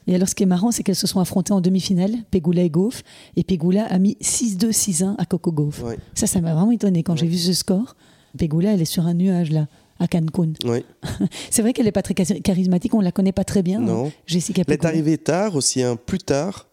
[0.08, 2.70] Et alors, ce qui est marrant, c'est qu'elles se sont affrontées en demi-finale, Pegula et
[2.70, 3.04] Gauff.
[3.36, 5.84] Et Pegula a mis 6-2, 6-1 à Coco Gauff.
[5.84, 7.96] ouais, Ça, ça m'a vraiment étonné quand j'ai vu ce score.
[8.38, 9.68] Pegula, elle est sur un nuage là,
[10.00, 10.54] à Cancun.
[10.66, 10.84] ouais,
[11.50, 13.80] C'est vrai qu'elle n'est pas très chari- charismatique, on la connaît pas très bien.
[13.80, 14.08] non.
[14.08, 16.68] hein, Jessica Elle est arrivée tard aussi, hein, plus tard.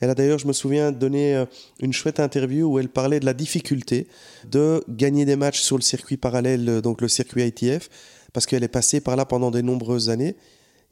[0.00, 1.44] Elle a d'ailleurs, je me souviens, donné euh,
[1.80, 4.08] une chouette interview où elle parlait de la difficulté
[4.50, 7.88] de gagner des matchs sur le circuit parallèle, euh, donc le circuit ITF,
[8.32, 10.34] parce qu'elle est passée par là pendant de nombreuses années.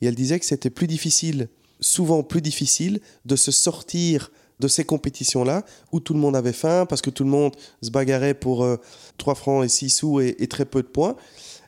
[0.01, 1.49] Et elle disait que c'était plus difficile,
[1.81, 6.87] souvent plus difficile, de se sortir de ces compétitions-là où tout le monde avait faim,
[6.87, 8.77] parce que tout le monde se bagarrait pour euh,
[9.19, 11.17] 3 francs et 6 sous et, et très peu de points.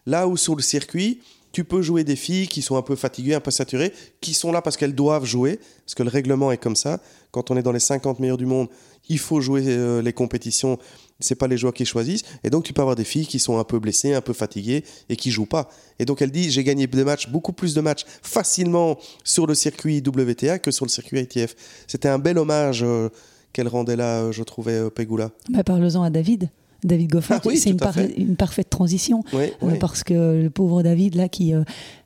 [0.06, 1.20] Là où sur le circuit,
[1.52, 4.52] tu peux jouer des filles qui sont un peu fatiguées, un peu saturées, qui sont
[4.52, 7.00] là parce qu'elles doivent jouer, parce que le règlement est comme ça.
[7.30, 8.68] Quand on est dans les 50 meilleurs du monde,
[9.08, 10.78] il faut jouer euh, les compétitions.
[11.20, 12.24] C'est pas les joueurs qui choisissent.
[12.42, 14.84] Et donc, tu peux avoir des filles qui sont un peu blessées, un peu fatiguées
[15.08, 15.68] et qui jouent pas.
[15.98, 19.54] Et donc, elle dit J'ai gagné des matchs, beaucoup plus de matchs facilement sur le
[19.54, 21.54] circuit WTA que sur le circuit ITF.
[21.86, 23.08] C'était un bel hommage euh,
[23.52, 25.30] qu'elle rendait là, euh, je trouvais, euh, Pegula.
[25.50, 26.48] Bah, Parle-en à David.
[26.84, 29.22] David Goffin, Ah oui, c'est une, parfaite transition.
[29.32, 29.78] Oui, Euh, oui.
[29.78, 31.62] parce que le pauvre David là qui euh,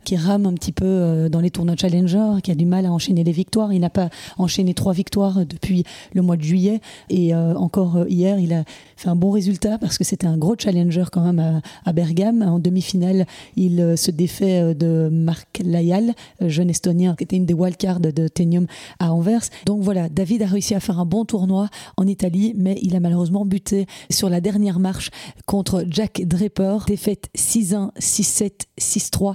[0.07, 2.93] qui rame un petit peu euh, dans les tournois Challenger, qui a du mal à
[2.93, 5.83] enchaîner les victoires, il n'a pas enchaîné trois victoires depuis
[6.15, 8.63] le mois de juillet et euh, encore euh, hier il a
[8.97, 12.61] fait un bon résultat parce que c'était un gros Challenger quand même à, Bergame en
[12.61, 18.29] demi-finale il se défait de Marc Layal, jeune estonien qui était une des wildcards de
[18.29, 18.67] Tenium
[19.01, 19.43] à Anvers.
[19.65, 23.01] Donc voilà, David a réussi à faire un bon tournoi en Italie, mais il a
[23.01, 25.11] malheureusement buté sur la dernière marche
[25.47, 26.85] contre Jack Draper.
[26.87, 29.35] Défaite 6-1, 6-7, 6-3.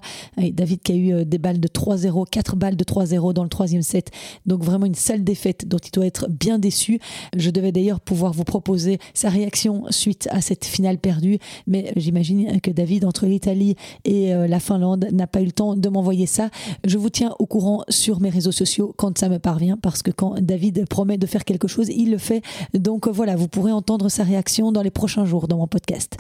[0.62, 3.82] David qui a eu des balles de 3-0, 4 balles de 3-0 dans le troisième
[3.82, 4.12] set.
[4.45, 7.00] Donc vraiment une sale défaite dont il doit être bien déçu.
[7.36, 12.62] Je devais d'ailleurs pouvoir vous proposer sa réaction suite à cette finale perdue, mais j'imagine
[12.62, 16.50] que David, entre l'Italie et la Finlande, n'a pas eu le temps de m'envoyer ça.
[16.86, 20.12] Je vous tiens au courant sur mes réseaux sociaux quand ça me parvient, parce que
[20.12, 22.43] quand David promet de faire quelque chose, il le fait.
[22.76, 26.17] Donc voilà, vous pourrez entendre sa réaction dans les prochains jours dans mon podcast.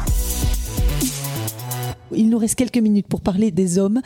[2.15, 4.01] Il nous reste quelques minutes pour parler des hommes.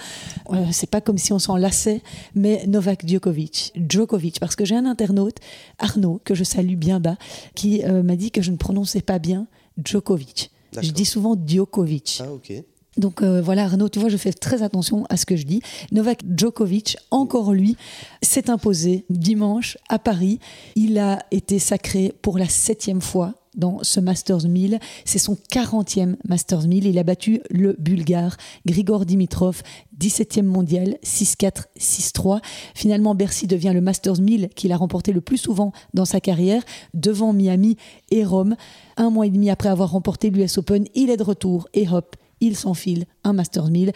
[0.52, 2.02] Euh, c'est pas comme si on s'en lassait,
[2.34, 5.38] mais Novak Djokovic, Djokovic, parce que j'ai un internaute,
[5.80, 7.18] Arnaud, que je salue bien bas,
[7.56, 9.48] qui euh, m'a dit que je ne prononçais pas bien
[9.84, 10.52] Djokovic.
[10.82, 12.22] Je dis souvent Djokovic.
[12.24, 12.52] Ah ok.
[12.98, 15.62] Donc euh, voilà Arnaud, tu vois, je fais très attention à ce que je dis.
[15.92, 17.76] Novak Djokovic, encore lui,
[18.22, 20.40] s'est imposé dimanche à Paris.
[20.76, 24.80] Il a été sacré pour la septième fois dans ce Masters 1000.
[25.06, 26.86] C'est son 40e Masters 1000.
[26.86, 29.62] Il a battu le Bulgare Grigor Dimitrov,
[30.00, 32.40] 17e mondial, 6-4, 6-3.
[32.74, 36.64] Finalement, Bercy devient le Masters 1000 qu'il a remporté le plus souvent dans sa carrière,
[36.94, 37.78] devant Miami
[38.12, 38.56] et Rome.
[38.98, 42.16] Un mois et demi après avoir remporté l'US Open, il est de retour et hop,
[42.42, 43.92] il s'enfile un Masters 1000.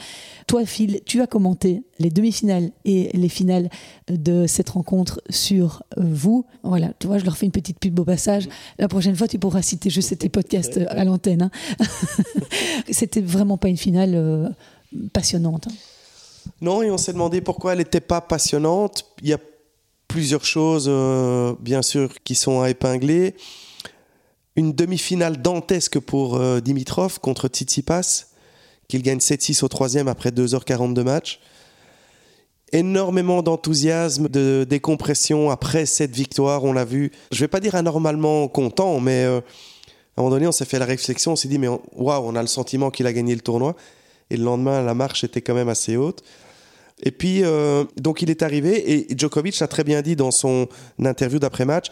[0.47, 3.69] Toi, Phil, tu as commenté les demi-finales et les finales
[4.09, 6.45] de cette rencontre sur euh, vous.
[6.63, 8.47] Voilà, tu vois, je leur fais une petite pub au passage.
[8.77, 11.43] La prochaine fois, tu pourras citer juste tes podcasts euh, à l'antenne.
[11.43, 11.85] Hein.
[12.89, 14.49] C'était vraiment pas une finale euh,
[15.13, 15.67] passionnante.
[15.67, 15.73] Hein.
[16.61, 19.05] Non, et on s'est demandé pourquoi elle n'était pas passionnante.
[19.21, 19.39] Il y a
[20.07, 20.89] plusieurs choses,
[21.59, 23.35] bien sûr, qui sont à épingler.
[24.55, 28.28] Une demi-finale dantesque pour Dimitrov contre Tsitsipas
[28.89, 31.39] qu'il gagne 7-6 au troisième après 2h40 de match.
[32.73, 37.11] Énormément d'enthousiasme, de décompression après cette victoire, on l'a vu.
[37.31, 40.65] Je ne vais pas dire anormalement content, mais euh, à un moment donné, on s'est
[40.65, 43.33] fait la réflexion, on s'est dit, mais waouh, on a le sentiment qu'il a gagné
[43.33, 43.75] le tournoi.
[44.29, 46.23] Et le lendemain, la marche était quand même assez haute.
[47.01, 50.67] Et puis, euh, donc il est arrivé, et Djokovic a très bien dit dans son
[50.99, 51.87] interview d'après-match,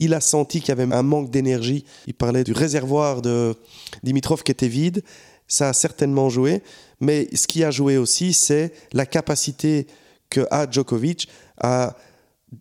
[0.00, 1.84] il a senti qu'il y avait un manque d'énergie.
[2.06, 3.54] Il parlait du réservoir de
[4.02, 5.02] Dimitrov qui était vide
[5.48, 6.62] ça a certainement joué,
[7.00, 9.86] mais ce qui a joué aussi, c'est la capacité
[10.30, 11.96] que a Djokovic à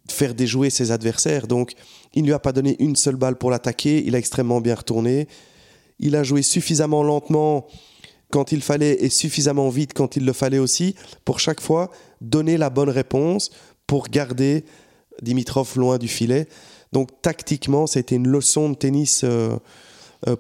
[0.10, 1.48] faire déjouer ses adversaires.
[1.48, 1.74] Donc,
[2.14, 4.76] il ne lui a pas donné une seule balle pour l'attaquer, il a extrêmement bien
[4.76, 5.28] retourné.
[6.00, 7.68] Il a joué suffisamment lentement
[8.32, 10.96] quand il fallait et suffisamment vite quand il le fallait aussi,
[11.26, 13.52] pour chaque fois donner la bonne réponse
[13.86, 14.66] pour garder
[15.22, 16.48] Dimitrov loin du filet.
[16.92, 19.58] Donc tactiquement, c'était une leçon de tennis euh,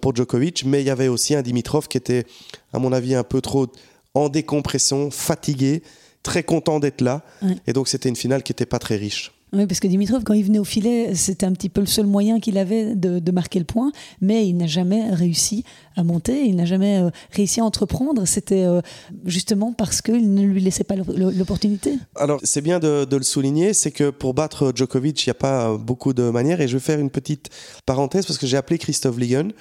[0.02, 2.26] pour Djokovic, mais il y avait aussi un Dimitrov qui était,
[2.74, 3.68] à mon avis, un peu trop
[4.14, 5.84] en décompression, fatigué,
[6.24, 7.24] très content d'être là.
[7.68, 9.32] Et donc c'était une finale qui n'était pas très riche.
[9.54, 12.06] Oui, parce que Dimitrov, quand il venait au filet, c'était un petit peu le seul
[12.06, 15.64] moyen qu'il avait de, marquer le point, mais il n'a jamais réussi
[15.96, 18.26] à monter, il n'a jamais euh, réussi à entreprendre.
[18.26, 18.82] C'était euh,
[19.26, 21.98] justement parce qu'il ne lui laissait pas l'opportunité.
[22.16, 25.78] Alors, c'est bien de, le souligner, c'est que pour battre Djokovic, il n'y a pas
[25.78, 26.60] beaucoup de manières.
[26.60, 27.50] Et je vais faire une petite
[27.86, 29.54] parenthèse parce que j'ai appelé Christophe Vliegen,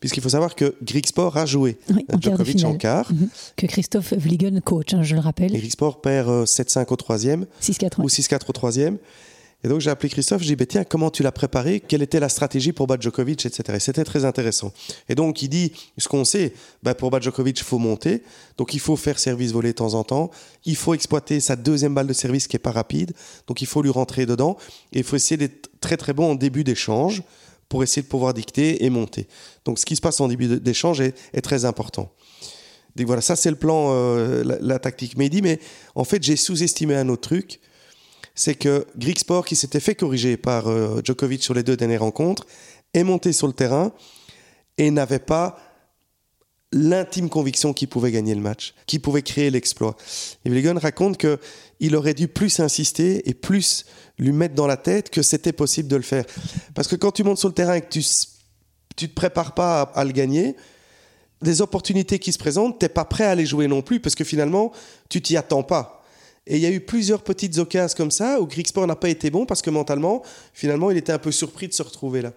[0.00, 1.78] puisqu'il faut savoir que Sport a joué
[2.18, 3.12] Djokovic en quart.
[3.12, 3.28] Mhm.
[3.56, 5.54] Que Christophe Vliegen coach, hein, je le rappelle.
[5.54, 7.46] Et Sport perd 7-5 euh, au troisième.
[7.60, 8.02] 6-4.
[8.02, 8.98] Ou 6-4 au troisième.
[9.64, 11.80] Et donc j'ai appelé Christophe, j'ai dit bah, tiens, comment tu l'as préparé?
[11.80, 13.62] Quelle était la stratégie pour battre Djokovic, etc.
[13.74, 14.72] Et c'était très intéressant.
[15.08, 18.22] Et donc il dit ce qu'on sait, bah, pour battre Djokovic, il faut monter.
[18.58, 20.30] Donc il faut faire service volé de temps en temps.
[20.66, 23.14] Il faut exploiter sa deuxième balle de service qui est pas rapide.
[23.46, 24.58] Donc il faut lui rentrer dedans.
[24.92, 27.22] Et il faut essayer d'être très très bon en début d'échange
[27.70, 29.26] pour essayer de pouvoir dicter et monter.
[29.64, 32.12] Donc ce qui se passe en début d'échange est, très important.
[32.96, 35.16] Donc voilà, ça c'est le plan, euh, la, la, tactique.
[35.16, 35.58] Dit, mais
[35.94, 37.60] en fait j'ai sous-estimé un autre truc
[38.34, 42.46] c'est que Sport, qui s'était fait corriger par euh, Djokovic sur les deux dernières rencontres,
[42.92, 43.92] est monté sur le terrain
[44.78, 45.58] et n'avait pas
[46.72, 49.96] l'intime conviction qu'il pouvait gagner le match, qu'il pouvait créer l'exploit.
[50.44, 53.86] Et Vliegen raconte qu'il aurait dû plus insister et plus
[54.18, 56.24] lui mettre dans la tête que c'était possible de le faire.
[56.74, 59.82] Parce que quand tu montes sur le terrain et que tu ne te prépares pas
[59.82, 60.56] à, à, le gagner,
[61.42, 64.16] des opportunités qui se présentent, tu n'es pas prêt à les jouer non plus, parce
[64.16, 64.72] que finalement,
[65.08, 66.03] tu t'y attends pas.
[66.46, 69.30] Et il y a eu plusieurs petites occasions comme ça où Grigsport n'a pas été
[69.30, 72.32] bon parce que mentalement, finalement, il était un peu surpris de se retrouver là.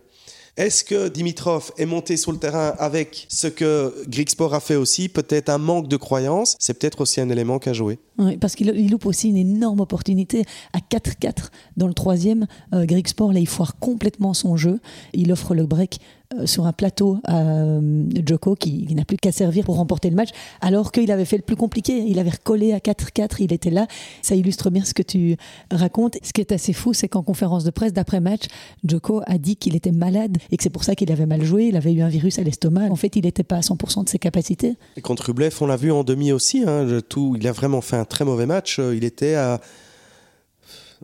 [0.57, 5.07] Est-ce que Dimitrov est monté sur le terrain avec ce que Grigsport a fait aussi
[5.07, 6.55] Peut-être un manque de croyance?
[6.57, 7.99] C'est peut-être aussi un élément qu'a joué.
[8.17, 10.45] Oui, parce qu'il loupe aussi une énorme opportunité.
[10.73, 14.79] À 4-4 dans le troisième, euh, Grigsport, là, il foire complètement son jeu.
[15.13, 15.99] Il offre le break
[16.45, 20.29] sur un plateau à euh, Joko qui, n'a plus qu'à servir pour remporter le match,
[20.61, 22.03] alors qu'il avait fait le plus compliqué.
[22.07, 23.87] Il avait recollé à 4-4, il était là.
[24.21, 25.37] Ça illustre bien ce que tu
[25.71, 26.17] racontes.
[26.23, 28.43] Ce qui est assez fou, c'est qu'en conférence de presse d'après-match,
[28.83, 31.65] Joko a dit qu'il était malade et que c'est pour ça qu'il avait mal joué.
[31.65, 32.89] Il avait eu un virus à l'estomac.
[32.91, 34.75] En fait, il n'était pas à 100% de ses capacités.
[34.95, 36.63] Et contre Rublev, on l'a vu en demi aussi.
[36.67, 36.87] Hein,
[37.35, 38.79] il a vraiment fait un très mauvais match.
[38.79, 39.61] Il était à,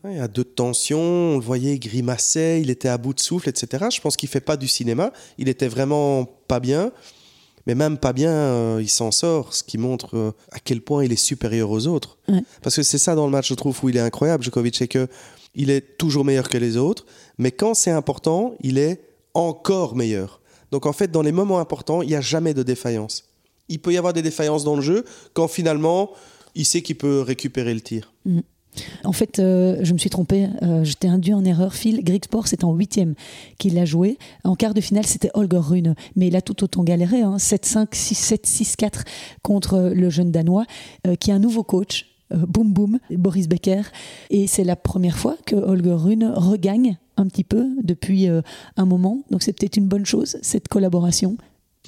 [0.03, 3.85] à deux tensions, on le voyait grimacer, il était à bout de souffle, etc.
[3.93, 5.13] Je pense qu'il fait pas du cinéma.
[5.37, 6.91] Il était vraiment pas bien.
[7.65, 11.05] Mais même pas bien, euh, il s'en sort, ce qui montre euh, à quel point
[11.05, 12.17] il est supérieur aux autres.
[12.27, 12.41] Ouais.
[12.61, 14.89] Parce que c'est ça dans le match, je trouve, où il est incroyable, Djokovic, c'est
[14.89, 15.07] que
[15.55, 17.05] il est toujours meilleur que les autres,
[17.37, 19.01] mais quand c'est important, il est
[19.33, 20.41] encore meilleur.
[20.71, 23.29] Donc en fait, dans les moments importants, il n'y a jamais de défaillance.
[23.69, 26.11] Il peut y avoir des défaillances dans le jeu quand finalement,
[26.55, 28.13] il sait qu'il peut récupérer le tir.
[29.03, 30.47] En fait, euh, je me suis trompée.
[30.61, 31.73] Euh, J'étais induit en erreur.
[31.73, 33.15] Phil Greg Sport, c'est en huitième
[33.57, 34.17] qu'il l'a joué.
[34.43, 35.95] En quart de finale, c'était Holger Rune.
[36.15, 37.21] Mais il a tout autant galéré.
[37.21, 37.37] Hein.
[37.37, 39.03] 7-5, 6-7, 6-4
[39.41, 40.65] contre le jeune Danois,
[41.07, 42.05] euh, qui est un nouveau coach.
[42.33, 43.83] euh, boum boum, Boris Becker.
[44.29, 48.41] Et c'est la première fois que Holger Rune regagne un petit peu depuis euh,
[48.77, 49.21] un moment.
[49.29, 51.37] Donc c'est peut-être une bonne chose, cette collaboration.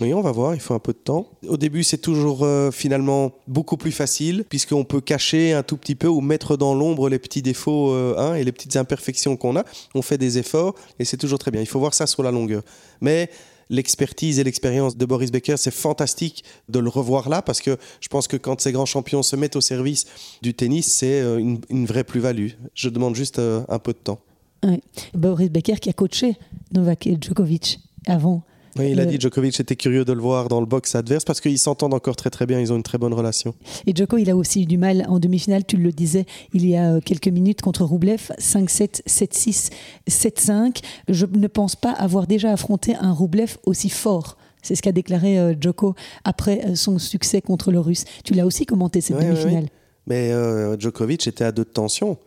[0.02, 1.30] Oui, on va voir, il faut un peu de temps.
[1.48, 5.96] Au début, c'est toujours euh, finalement beaucoup plus facile, puisqu'on peut cacher un tout petit
[5.96, 9.64] peu ou mettre dans l'ombre les petits défauts euh, et les petites imperfections qu'on a.
[9.93, 11.62] On fait des efforts et c'est toujours très bien.
[11.62, 12.62] Il faut voir ça sur la longueur.
[13.00, 13.30] Mais
[13.70, 18.10] l'expertise et l'expérience de Boris Becker, c'est fantastique de le revoir là, parce que je
[18.10, 20.08] pense que quand ces grands champions se mettent au service
[20.41, 22.50] du tennis, c'est euh, une, une vraie plus-value.
[22.74, 24.20] Je demande juste un peu de temps.
[24.62, 24.82] Ouais.
[25.14, 26.36] Boris Becker qui a coaché
[26.74, 28.43] Novak Djokovic avant.
[28.78, 31.39] Oui, il a dit Djokovic était curieux de le voir dans le box adverse parce
[31.39, 33.55] qu'ils s'entendent encore très très bien, ils ont une très bonne relation.
[33.88, 36.76] Et Djoko, il a aussi eu du mal en demi-finale, tu le disais il y
[36.76, 39.71] a euh, quelques minutes contre Roublev, 5-7, 7-6,
[40.09, 40.80] 7-5.
[41.07, 44.38] Je ne pense pas avoir déjà affronté un Roublev aussi fort.
[44.65, 48.03] C'est ce qu'a déclaré euh, Djoko après euh, son succès contre le Russe.
[48.23, 49.67] Tu l'as aussi commenté cette Ouais, ouais, demi-finale.
[50.07, 52.17] Mais euh, Djokovic était à deux de tension.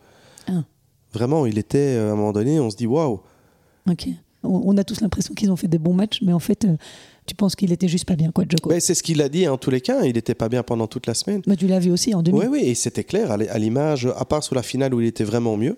[0.47, 0.63] Ah.
[1.11, 3.19] Vraiment, il était à un moment donné, on se dit waouh.
[3.89, 4.07] Ok.
[4.43, 6.75] On, on a tous l'impression qu'ils ont fait des bons matchs, mais en fait, euh,
[7.25, 8.69] tu penses qu'il était juste pas bien, quoi, Djoko.
[8.69, 10.87] Mais C'est ce qu'il a dit en tous les cas, il n'était pas bien pendant
[10.87, 11.41] toute la semaine.
[11.47, 12.39] Mais tu l'as vu aussi en demi.
[12.39, 15.23] Oui, oui, et c'était clair à l'image, à part sur la finale où il était
[15.23, 15.75] vraiment mieux.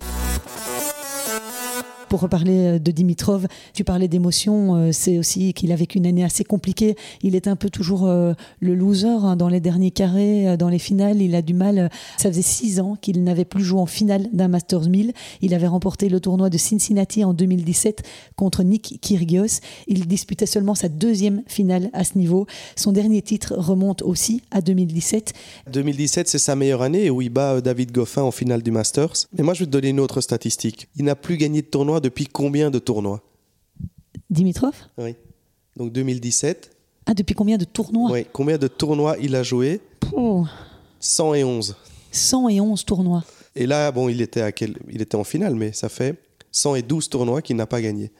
[2.12, 6.06] Pour reparler euh, de Dimitrov, tu parlais d'émotion, euh, c'est aussi qu'il a vécu une
[6.06, 6.98] année assez compliquée.
[7.24, 10.78] Il est un peu toujours euh, le loser hein, dans les derniers carrés, dans les
[10.78, 11.22] finales.
[11.22, 11.90] Il a du mal.
[12.18, 15.14] Ça faisait six ans qu'il n'avait plus joué en finale d'un Masters 1000.
[15.40, 18.04] Il avait remporté le tournoi de Cincinnati en 2017
[18.36, 19.62] contre Nick Kyrgios.
[19.88, 22.46] Il disputait seulement sa deuxième finale à ce niveau.
[22.76, 25.32] Son dernier titre remonte aussi à 2017.
[25.72, 29.14] 2017, c'est sa meilleure année où il bat David Goffin en finale du Masters.
[29.38, 30.90] Mais moi, je vais te donner une autre statistique.
[30.98, 33.22] Il n'a plus gagné de tournoi depuis combien de tournois
[34.30, 35.16] Dimitrov Oui.
[35.78, 36.72] Donc 2017.
[37.06, 38.26] Ah, depuis combien de tournois Oui.
[38.34, 39.82] Combien de tournois il a joué
[40.14, 40.46] Oh,
[41.00, 41.76] 111.
[42.12, 43.24] 111 tournois.
[43.56, 44.78] Et là, bon, il était, à quel...
[44.90, 46.16] il était en finale, mais ça fait
[46.52, 48.12] 112 tournois qu'il n'a pas gagné.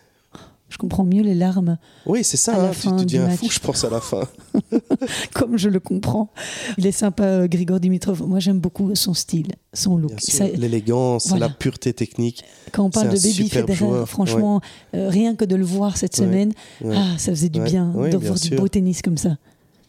[0.72, 3.16] Je comprends mieux les larmes Oui, c'est ça, À la hein, tu, fin tu du
[3.18, 3.40] deviens match.
[3.40, 4.24] fou, je pense, à la fin.
[5.34, 6.30] comme je le comprends.
[6.78, 8.26] Il est sympa, euh, Grigor Dimitrov.
[8.28, 10.14] Moi, j'aime beaucoup son style, son look.
[10.56, 11.48] L'élégance, Voilà.
[11.48, 12.44] la pureté technique.
[12.72, 14.62] quand on parle de un Baby Federer, franchement,
[14.96, 16.96] euh, rien que de le voir cette Ouais, semaine, ouais.
[16.98, 19.38] ah, ça faisait du bien de voir du beau tennis comme ça.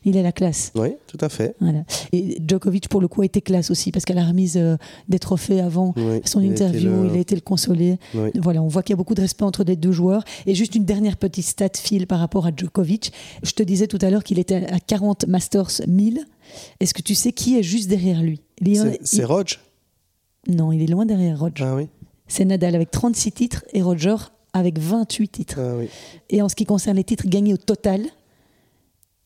[0.05, 0.73] Il est la classe.
[0.75, 1.55] Oui, tout à fait.
[1.61, 1.85] Voilà.
[2.13, 4.77] Et Djokovic, pour le coup, a été classe aussi, parce qu'à la remise euh,
[5.09, 7.99] des trophées avant Oui, son a interview, le- il a été le consoler.
[8.15, 8.31] Oui.
[8.41, 10.25] Voilà, on voit qu'il y a beaucoup de respect entre les deux joueurs.
[10.47, 13.13] Et juste une dernière petite stat, Phil, par rapport à Djokovic.
[13.43, 16.25] Je te disais tout à l'heure qu'il était à 40 Masters 1000.
[16.81, 18.41] Est-ce que tu sais qui est juste derrière lui?
[18.65, 19.59] C'est- il- Rodge
[20.49, 21.65] Non, il est loin derrière Roger.
[21.65, 21.89] Ah oui.
[22.27, 24.17] C'est Nadal avec 36 titres et Roger
[24.53, 25.59] avec 28 titres.
[25.59, 25.89] Ah oui.
[26.31, 28.03] Et en ce qui concerne les titres gagnés au total,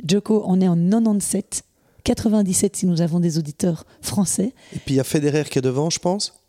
[0.04, 1.62] Djoko en est en 97,
[2.04, 5.62] 97 si nous avons des auditeurs français, Et puis il y a Federer qui est
[5.62, 6.40] devant, je pense.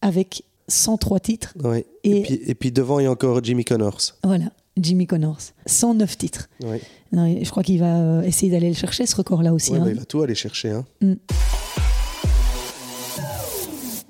[0.00, 1.54] avec 103 titres.
[1.62, 1.84] Ouais.
[2.04, 3.98] Et, Et- puis, et puis devant, il y a encore Jimmy Connors.
[4.24, 4.46] Voilà,
[4.78, 6.48] Jimmy Connors, 109 titres.
[6.62, 6.80] Ouais.
[7.12, 9.72] Non, et je crois qu'il va euh, essayer d'aller le chercher, ce record-là aussi.
[9.72, 9.84] Ouais, hein.
[9.84, 10.70] bah, il va tout aller chercher.
[10.70, 10.84] Hein.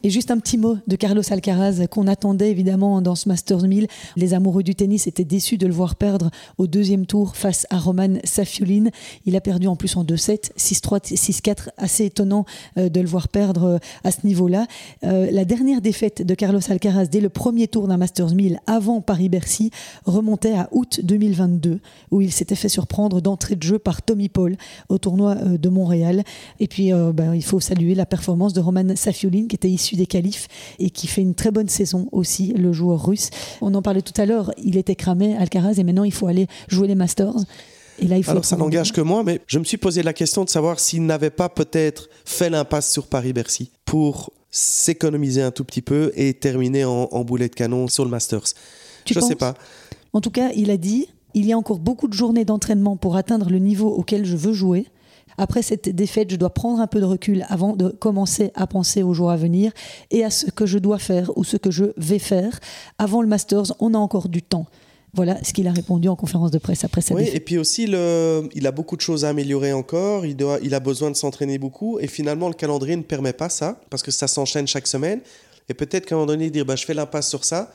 [0.05, 3.87] Et juste un petit mot de Carlos Alcaraz qu'on attendait évidemment dans ce Masters 1000.
[4.17, 7.79] Les amoureux du tennis étaient déçus de le voir perdre au deuxième tour face à
[7.79, 8.87] Roman Safiulin.
[9.27, 11.69] Il a perdu en plus en 2-7, 6-3, 6-4.
[11.77, 12.47] Assez étonnant
[12.79, 14.67] euh, de le voir perdre euh, à ce niveau-là.
[15.05, 19.01] Euh, la dernière défaite de Carlos Alcaraz dès le premier tour d'un Masters 1000 avant
[19.03, 19.71] Paris-Bercy
[20.05, 21.79] remontait à août 2022
[22.11, 24.57] où il s'était fait surprendre d'entrée de jeu par Tommy Paul
[24.89, 26.25] au tournoi de Montréal.
[26.59, 30.07] Et puis ben, il faut saluer la performance de Roman Safiulin qui était issu des
[30.07, 33.31] qualifs et qui fait une très bonne saison aussi, le joueur russe.
[33.61, 36.47] On en parlait tout à l'heure, il était cramé, Alcaraz, et maintenant il faut aller
[36.69, 37.37] jouer les Masters.
[37.99, 40.13] Et là, il faut Alors ça n'engage que moi, mais je me suis posé la
[40.13, 45.65] question de savoir s'il n'avait pas peut-être fait l'impasse sur Paris-Bercy pour s'économiser un tout
[45.65, 48.45] petit peu et terminer en, en boulet de canon sur le Masters.
[49.05, 49.55] Tu je sais penses pas.
[50.13, 53.17] En tout cas, il a dit il y a encore beaucoup de journées d'entraînement pour
[53.17, 54.87] atteindre le niveau auquel je veux jouer.
[55.43, 59.03] Après cette défaite, je dois prendre un peu de recul avant de commencer à penser
[59.03, 59.73] aux jours à venir
[60.13, 62.61] et à ce que je dois faire ou ce que je vais faire.
[62.99, 64.67] Avant le Masters, on a encore du temps.
[65.15, 67.37] Voilà ce qu'il a répondu en conférence de presse après cette Oui, défaite.
[67.37, 70.25] et puis aussi, le, il a beaucoup de choses à améliorer encore.
[70.27, 71.99] Il, doit, il a besoin de s'entraîner beaucoup.
[71.99, 75.21] Et finalement, le calendrier ne permet pas ça, parce que ça s'enchaîne chaque semaine.
[75.69, 77.73] Et peut-être qu'à un moment donné, dire bah, je fais l'impasse sur ça,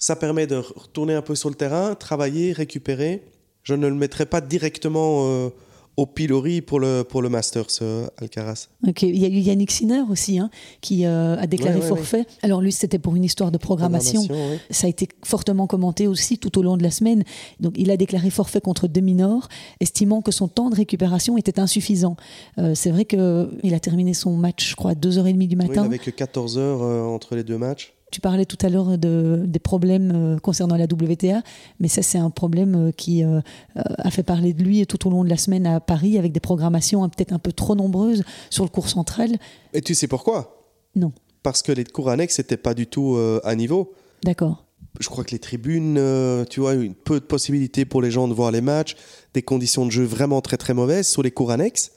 [0.00, 3.22] ça permet de retourner un peu sur le terrain, travailler, récupérer.
[3.62, 5.50] Je ne le mettrai pas directement euh,
[5.96, 8.68] au pilori pour le, pour le Masters, euh, Alcaraz.
[8.86, 11.88] Ok, Il y a eu Yannick Sinner aussi hein, qui euh, a déclaré Ouais, ouais,
[11.88, 12.26] forfait.
[12.42, 14.20] Alors lui, c'était pour une histoire de programmation.
[14.24, 14.60] Programmation, oui.
[14.70, 17.24] Ça a été fortement commenté aussi tout au long de la semaine.
[17.60, 19.48] Donc, il a déclaré forfait contre Deminor,
[19.80, 22.16] estimant que son temps de récupération était insuffisant.
[22.58, 25.82] Euh, c'est vrai qu'il a terminé son match, je crois, à 2h30 du Oui, matin.
[25.82, 27.94] n'avait que 14 heures euh, entre les deux matchs.
[28.12, 31.42] Tu parlais tout à l'heure de, des problèmes euh, concernant la WTA,
[31.80, 33.40] mais ça, c'est un problème euh, qui euh,
[33.74, 36.40] a fait parler de lui tout au long de la semaine à Paris, avec des
[36.40, 39.36] programmations hein, peut-être un peu trop nombreuses sur le cours central.
[39.72, 40.56] Et tu sais pourquoi?
[40.96, 41.12] Non.
[41.42, 43.92] Parce que les cours annexes n'étaient pas du tout euh, à niveau.
[44.24, 44.64] D'accord.
[44.98, 48.26] je crois que les tribunes, euh, tu vois, une peu de possibilités pour les gens
[48.26, 48.96] de voir les matchs,
[49.34, 51.92] des conditions de jeu vraiment très très mauvaises sur les cours annexes.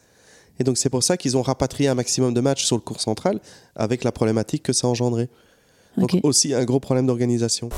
[0.60, 3.00] Et donc c'est pour ça qu'ils ont rapatrié un maximum de matchs sur le cours
[3.02, 3.40] central
[3.76, 5.30] avec la problématique que ça a engendré.
[6.00, 7.70] Donc aussi un gros problème d'organisation.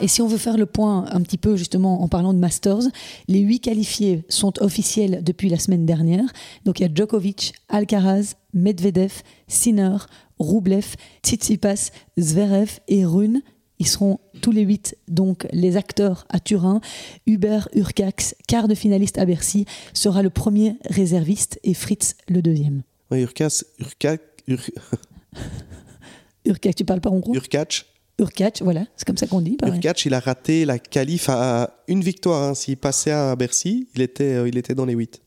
[0.00, 2.82] Et si on veut faire le point un petit peu justement en parlant de Masters,
[3.26, 6.24] les huit qualifiés sont officiels depuis la semaine dernière.
[6.64, 9.12] Donc il y a Djokovic, Alcaraz, Medvedev,
[9.48, 9.96] Sinner,
[10.38, 13.42] Rublev, Tsitsipas, Zverev et Rune.
[13.80, 16.80] Ils seront tous les huit donc les acteurs à Turin.
[17.26, 22.82] Hubert Urcax, quart de finaliste à Bercy, sera le premier réserviste et Fritz le deuxième.
[23.10, 24.60] Oui, Urkas, Urka- Ur-
[26.48, 27.86] Urcax, tu parles pas hongrois Urkac,
[28.18, 29.56] Urcax, voilà, c'est comme ça qu'on dit.
[29.64, 32.42] Urkac, il a raté la qualif à une victoire.
[32.50, 32.54] hein.
[32.54, 35.20] S'il passait à Bercy, il était, euh, il était dans les 8.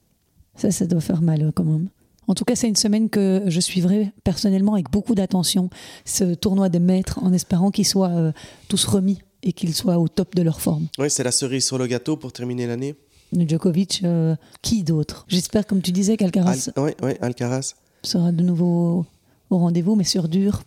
[0.56, 1.88] Ça, ça doit faire mal euh, quand même.
[2.28, 5.70] En tout cas, c'est une semaine que je suivrai personnellement avec beaucoup d'attention,
[6.06, 8.32] ce tournoi des maîtres, en espérant qu'ils soient euh,
[8.68, 10.88] tous remis et qu'ils soient au top de leur forme.
[11.00, 12.96] Oui, c'est la cerise sur le gâteau pour terminer l'année.
[13.34, 15.26] Djokovic, euh, qui d'autre?
[15.30, 17.74] J'espère, comme tu disais, qu'Alcaraz Al- ouais, ouais, Alcaraz.
[18.04, 19.06] sera de nouveau
[19.50, 20.64] au rendez-vous, mais sur dur.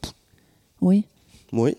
[0.84, 1.06] Oui.
[1.54, 1.76] Oui.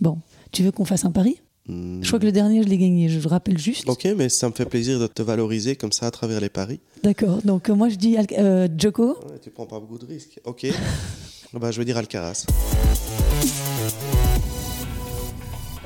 [0.00, 0.18] Bon,
[0.50, 1.40] tu veux qu'on fasse un pari?
[1.68, 2.02] Hmm.
[2.02, 3.88] Je crois que le dernier, je l'ai gagné, je rappelle juste.
[3.88, 6.80] Ok, mais ça me fait plaisir de te valoriser comme ça à travers les paris.
[7.04, 8.66] D'accord, donc euh, moi je dis euh.
[8.66, 10.40] Ouais, tu prends pas beaucoup de risques.
[10.44, 10.66] Ok.
[11.52, 12.44] bah, je vais dire Alcaraz.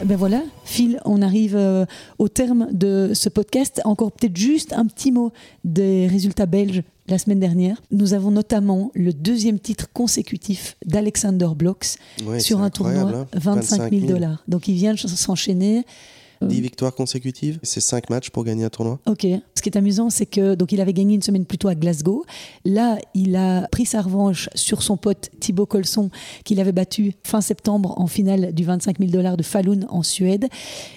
[0.04, 1.84] Ben voilà, Phil, on arrive euh,
[2.18, 3.80] au terme de ce podcast.
[3.84, 5.32] Encore peut-être juste un petit mot
[5.64, 7.82] des résultats belges la semaine dernière.
[7.90, 13.26] Nous avons notamment le deuxième titre consécutif d'Alexander Blocks Ouais, sur un tournoi hein.
[13.34, 14.44] 25 000 dollars.
[14.46, 15.84] Donc il vient de s'enchaîner.
[16.42, 17.58] 10 victoires consécutives.
[17.64, 19.00] C'est 5 matchs pour gagner un tournoi.
[19.06, 19.26] Ok.
[19.58, 21.74] Ce qui est amusant, c'est que donc il avait gagné une semaine plus tôt à
[21.74, 22.24] Glasgow.
[22.64, 26.10] Là, il a pris sa revanche sur son pote Thibaut Colson,
[26.44, 30.46] qu'il avait battu fin septembre en finale du 25 000 dollars de Falun en Suède.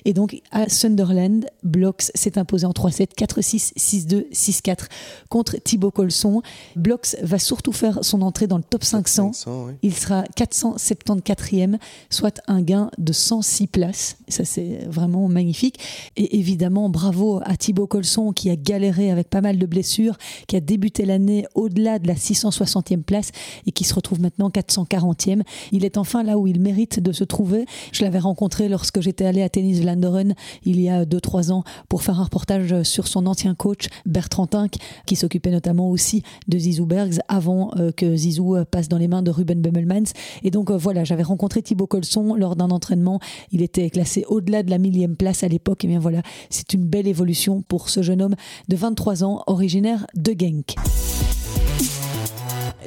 [0.05, 4.85] Et donc à Sunderland, Blocks s'est imposé en 3-7, 4-6, 6-2, 6-4
[5.29, 6.43] contre Thibaut Colson.
[6.75, 9.33] Blocks va surtout faire son entrée dans le top 500.
[9.33, 9.75] 500, ouais.
[9.81, 11.77] Il sera 474e,
[12.11, 14.17] soit un gain de 106 places.
[14.27, 15.79] Ça, c'est vraiment magnifique.
[16.15, 20.55] Et évidemment, bravo à Thibaut Colson qui a galéré avec pas mal de blessures, qui
[20.55, 23.31] a débuté l'année au-delà de la 660e place
[23.65, 25.41] et qui se retrouve maintenant 440e.
[25.71, 27.65] Il est enfin là où il mérite de se trouver.
[27.91, 32.03] Je l'avais rencontré lorsque j'étais allé à Tennis Vlaanderen il y a 2-3 ans pour
[32.03, 34.75] faire un reportage sur son ancien coach Bertrand Tinck,
[35.05, 39.07] qui s'occupait notamment aussi de Zizou Bergs avant euh, que Zizou euh, passe dans les
[39.07, 40.11] mains de Ruben Bummelmans.
[40.43, 43.19] Et donc euh, voilà, j'avais rencontré Thibaut Colson lors d'un entraînement.
[43.51, 45.83] Il était classé au-delà de la millième place à l'époque.
[45.85, 48.35] Et bien voilà, c'est une belle évolution pour ce jeune homme
[48.67, 50.75] de 23 ans, originaire de Genk.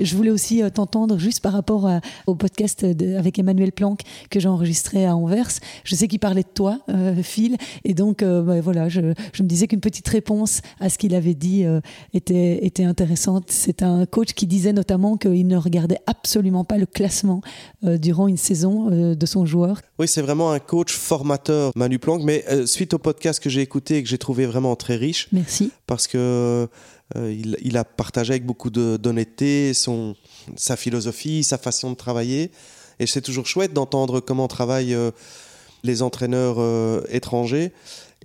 [0.00, 4.00] Je voulais aussi euh, t'entendre juste par rapport à- au podcast de- avec Emmanuel Planck
[4.30, 5.48] que j'ai enregistré à Anvers.
[5.84, 9.42] Je sais qu'il parlait de toi, euh, Phil, et donc euh, bah, voilà, je, je
[9.42, 11.80] me disais qu'une petite réponse à ce qu'il avait dit euh,
[12.12, 13.44] était, était intéressante.
[13.50, 17.40] C'est un coach qui disait notamment qu'il ne regardait absolument pas le classement
[17.84, 19.80] euh, durant une saison euh, de son joueur.
[19.98, 22.22] Oui, c'est vraiment un coach formateur, Manu Planck.
[22.24, 25.28] Mais euh, suite au podcast que j'ai écouté et que j'ai trouvé vraiment très riche,
[25.32, 25.70] Merci.
[25.86, 26.68] parce que
[27.16, 30.16] euh, il, a partagé avec beaucoup d'honnêteté son,
[30.56, 32.50] sa philosophie, sa façon de travailler.
[32.98, 35.10] Et c'est toujours chouette d'entendre comment travaillent euh,
[35.82, 37.72] les entraîneurs euh, étrangers.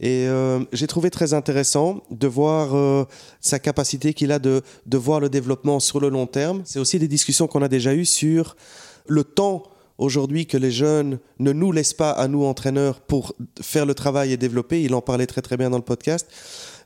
[0.02, 0.30] Et
[0.72, 3.06] j'ai trouvé très intéressant de voir
[3.42, 6.62] sa capacité qu'il a de, de voir le développement sur le long terme.
[6.64, 8.56] C'est aussi des discussions qu'on a déjà eues sur
[9.08, 9.64] le temps
[9.98, 14.32] aujourd'hui que les jeunes ne nous laissent pas à nous entraîneurs pour faire le travail
[14.32, 14.82] et développer.
[14.82, 16.28] Il en parlait très très bien dans le podcast.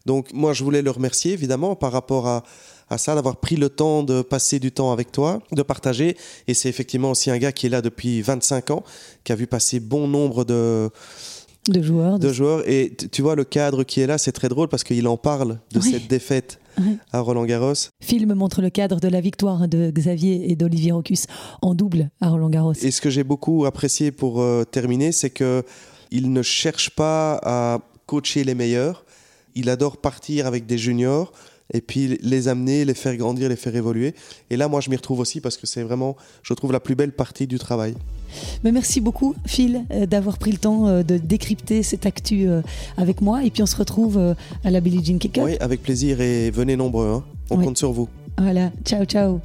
[0.06, 2.44] Donc moi je voulais le remercier évidemment par rapport à,
[2.90, 6.18] à ça, d'avoir pris le temps de passer du temps avec toi, de partager.
[6.48, 8.84] Et c'est effectivement aussi un gars qui est là depuis 25 ans,
[9.24, 10.90] qui a vu passer bon nombre de,
[11.70, 12.20] de joueurs.
[12.20, 12.68] De joueurs.
[12.70, 15.60] Et tu vois, le cadre qui est là, c'est très drôle parce qu'il en parle
[15.72, 15.92] de Oui.
[15.92, 16.60] cette défaite
[17.12, 17.74] à Roland Garros.
[18.02, 21.28] Film montre le cadre de la victoire de Xavier et d'Olivier Rocus
[21.62, 22.74] en double à Roland Garros.
[22.74, 25.64] Et ce que j'ai beaucoup apprécié pour euh, terminer, c'est que
[26.12, 29.06] il ne cherche pas à coacher les meilleurs.
[29.56, 31.32] Il adore partir avec des juniors
[31.74, 34.14] et puis les amener, les faire grandir, les faire évoluer.
[34.50, 36.96] Et là, moi, je m'y retrouve aussi parce que c'est vraiment, je trouve, la plus
[36.96, 37.96] belle partie du travail.
[38.64, 42.62] Mais merci beaucoup, Phil, euh, d'avoir pris le temps euh, de décrypter cette actu euh,
[42.98, 43.44] avec moi.
[43.46, 45.46] Et puis on se retrouve à la Billie Jean Kick Up.
[45.46, 47.08] Oui, avec plaisir et venez nombreux.
[47.08, 47.24] hein.
[47.50, 47.66] On Oui.
[47.66, 48.10] compte sur vous.
[48.38, 49.40] Voilà, ciao, ciao.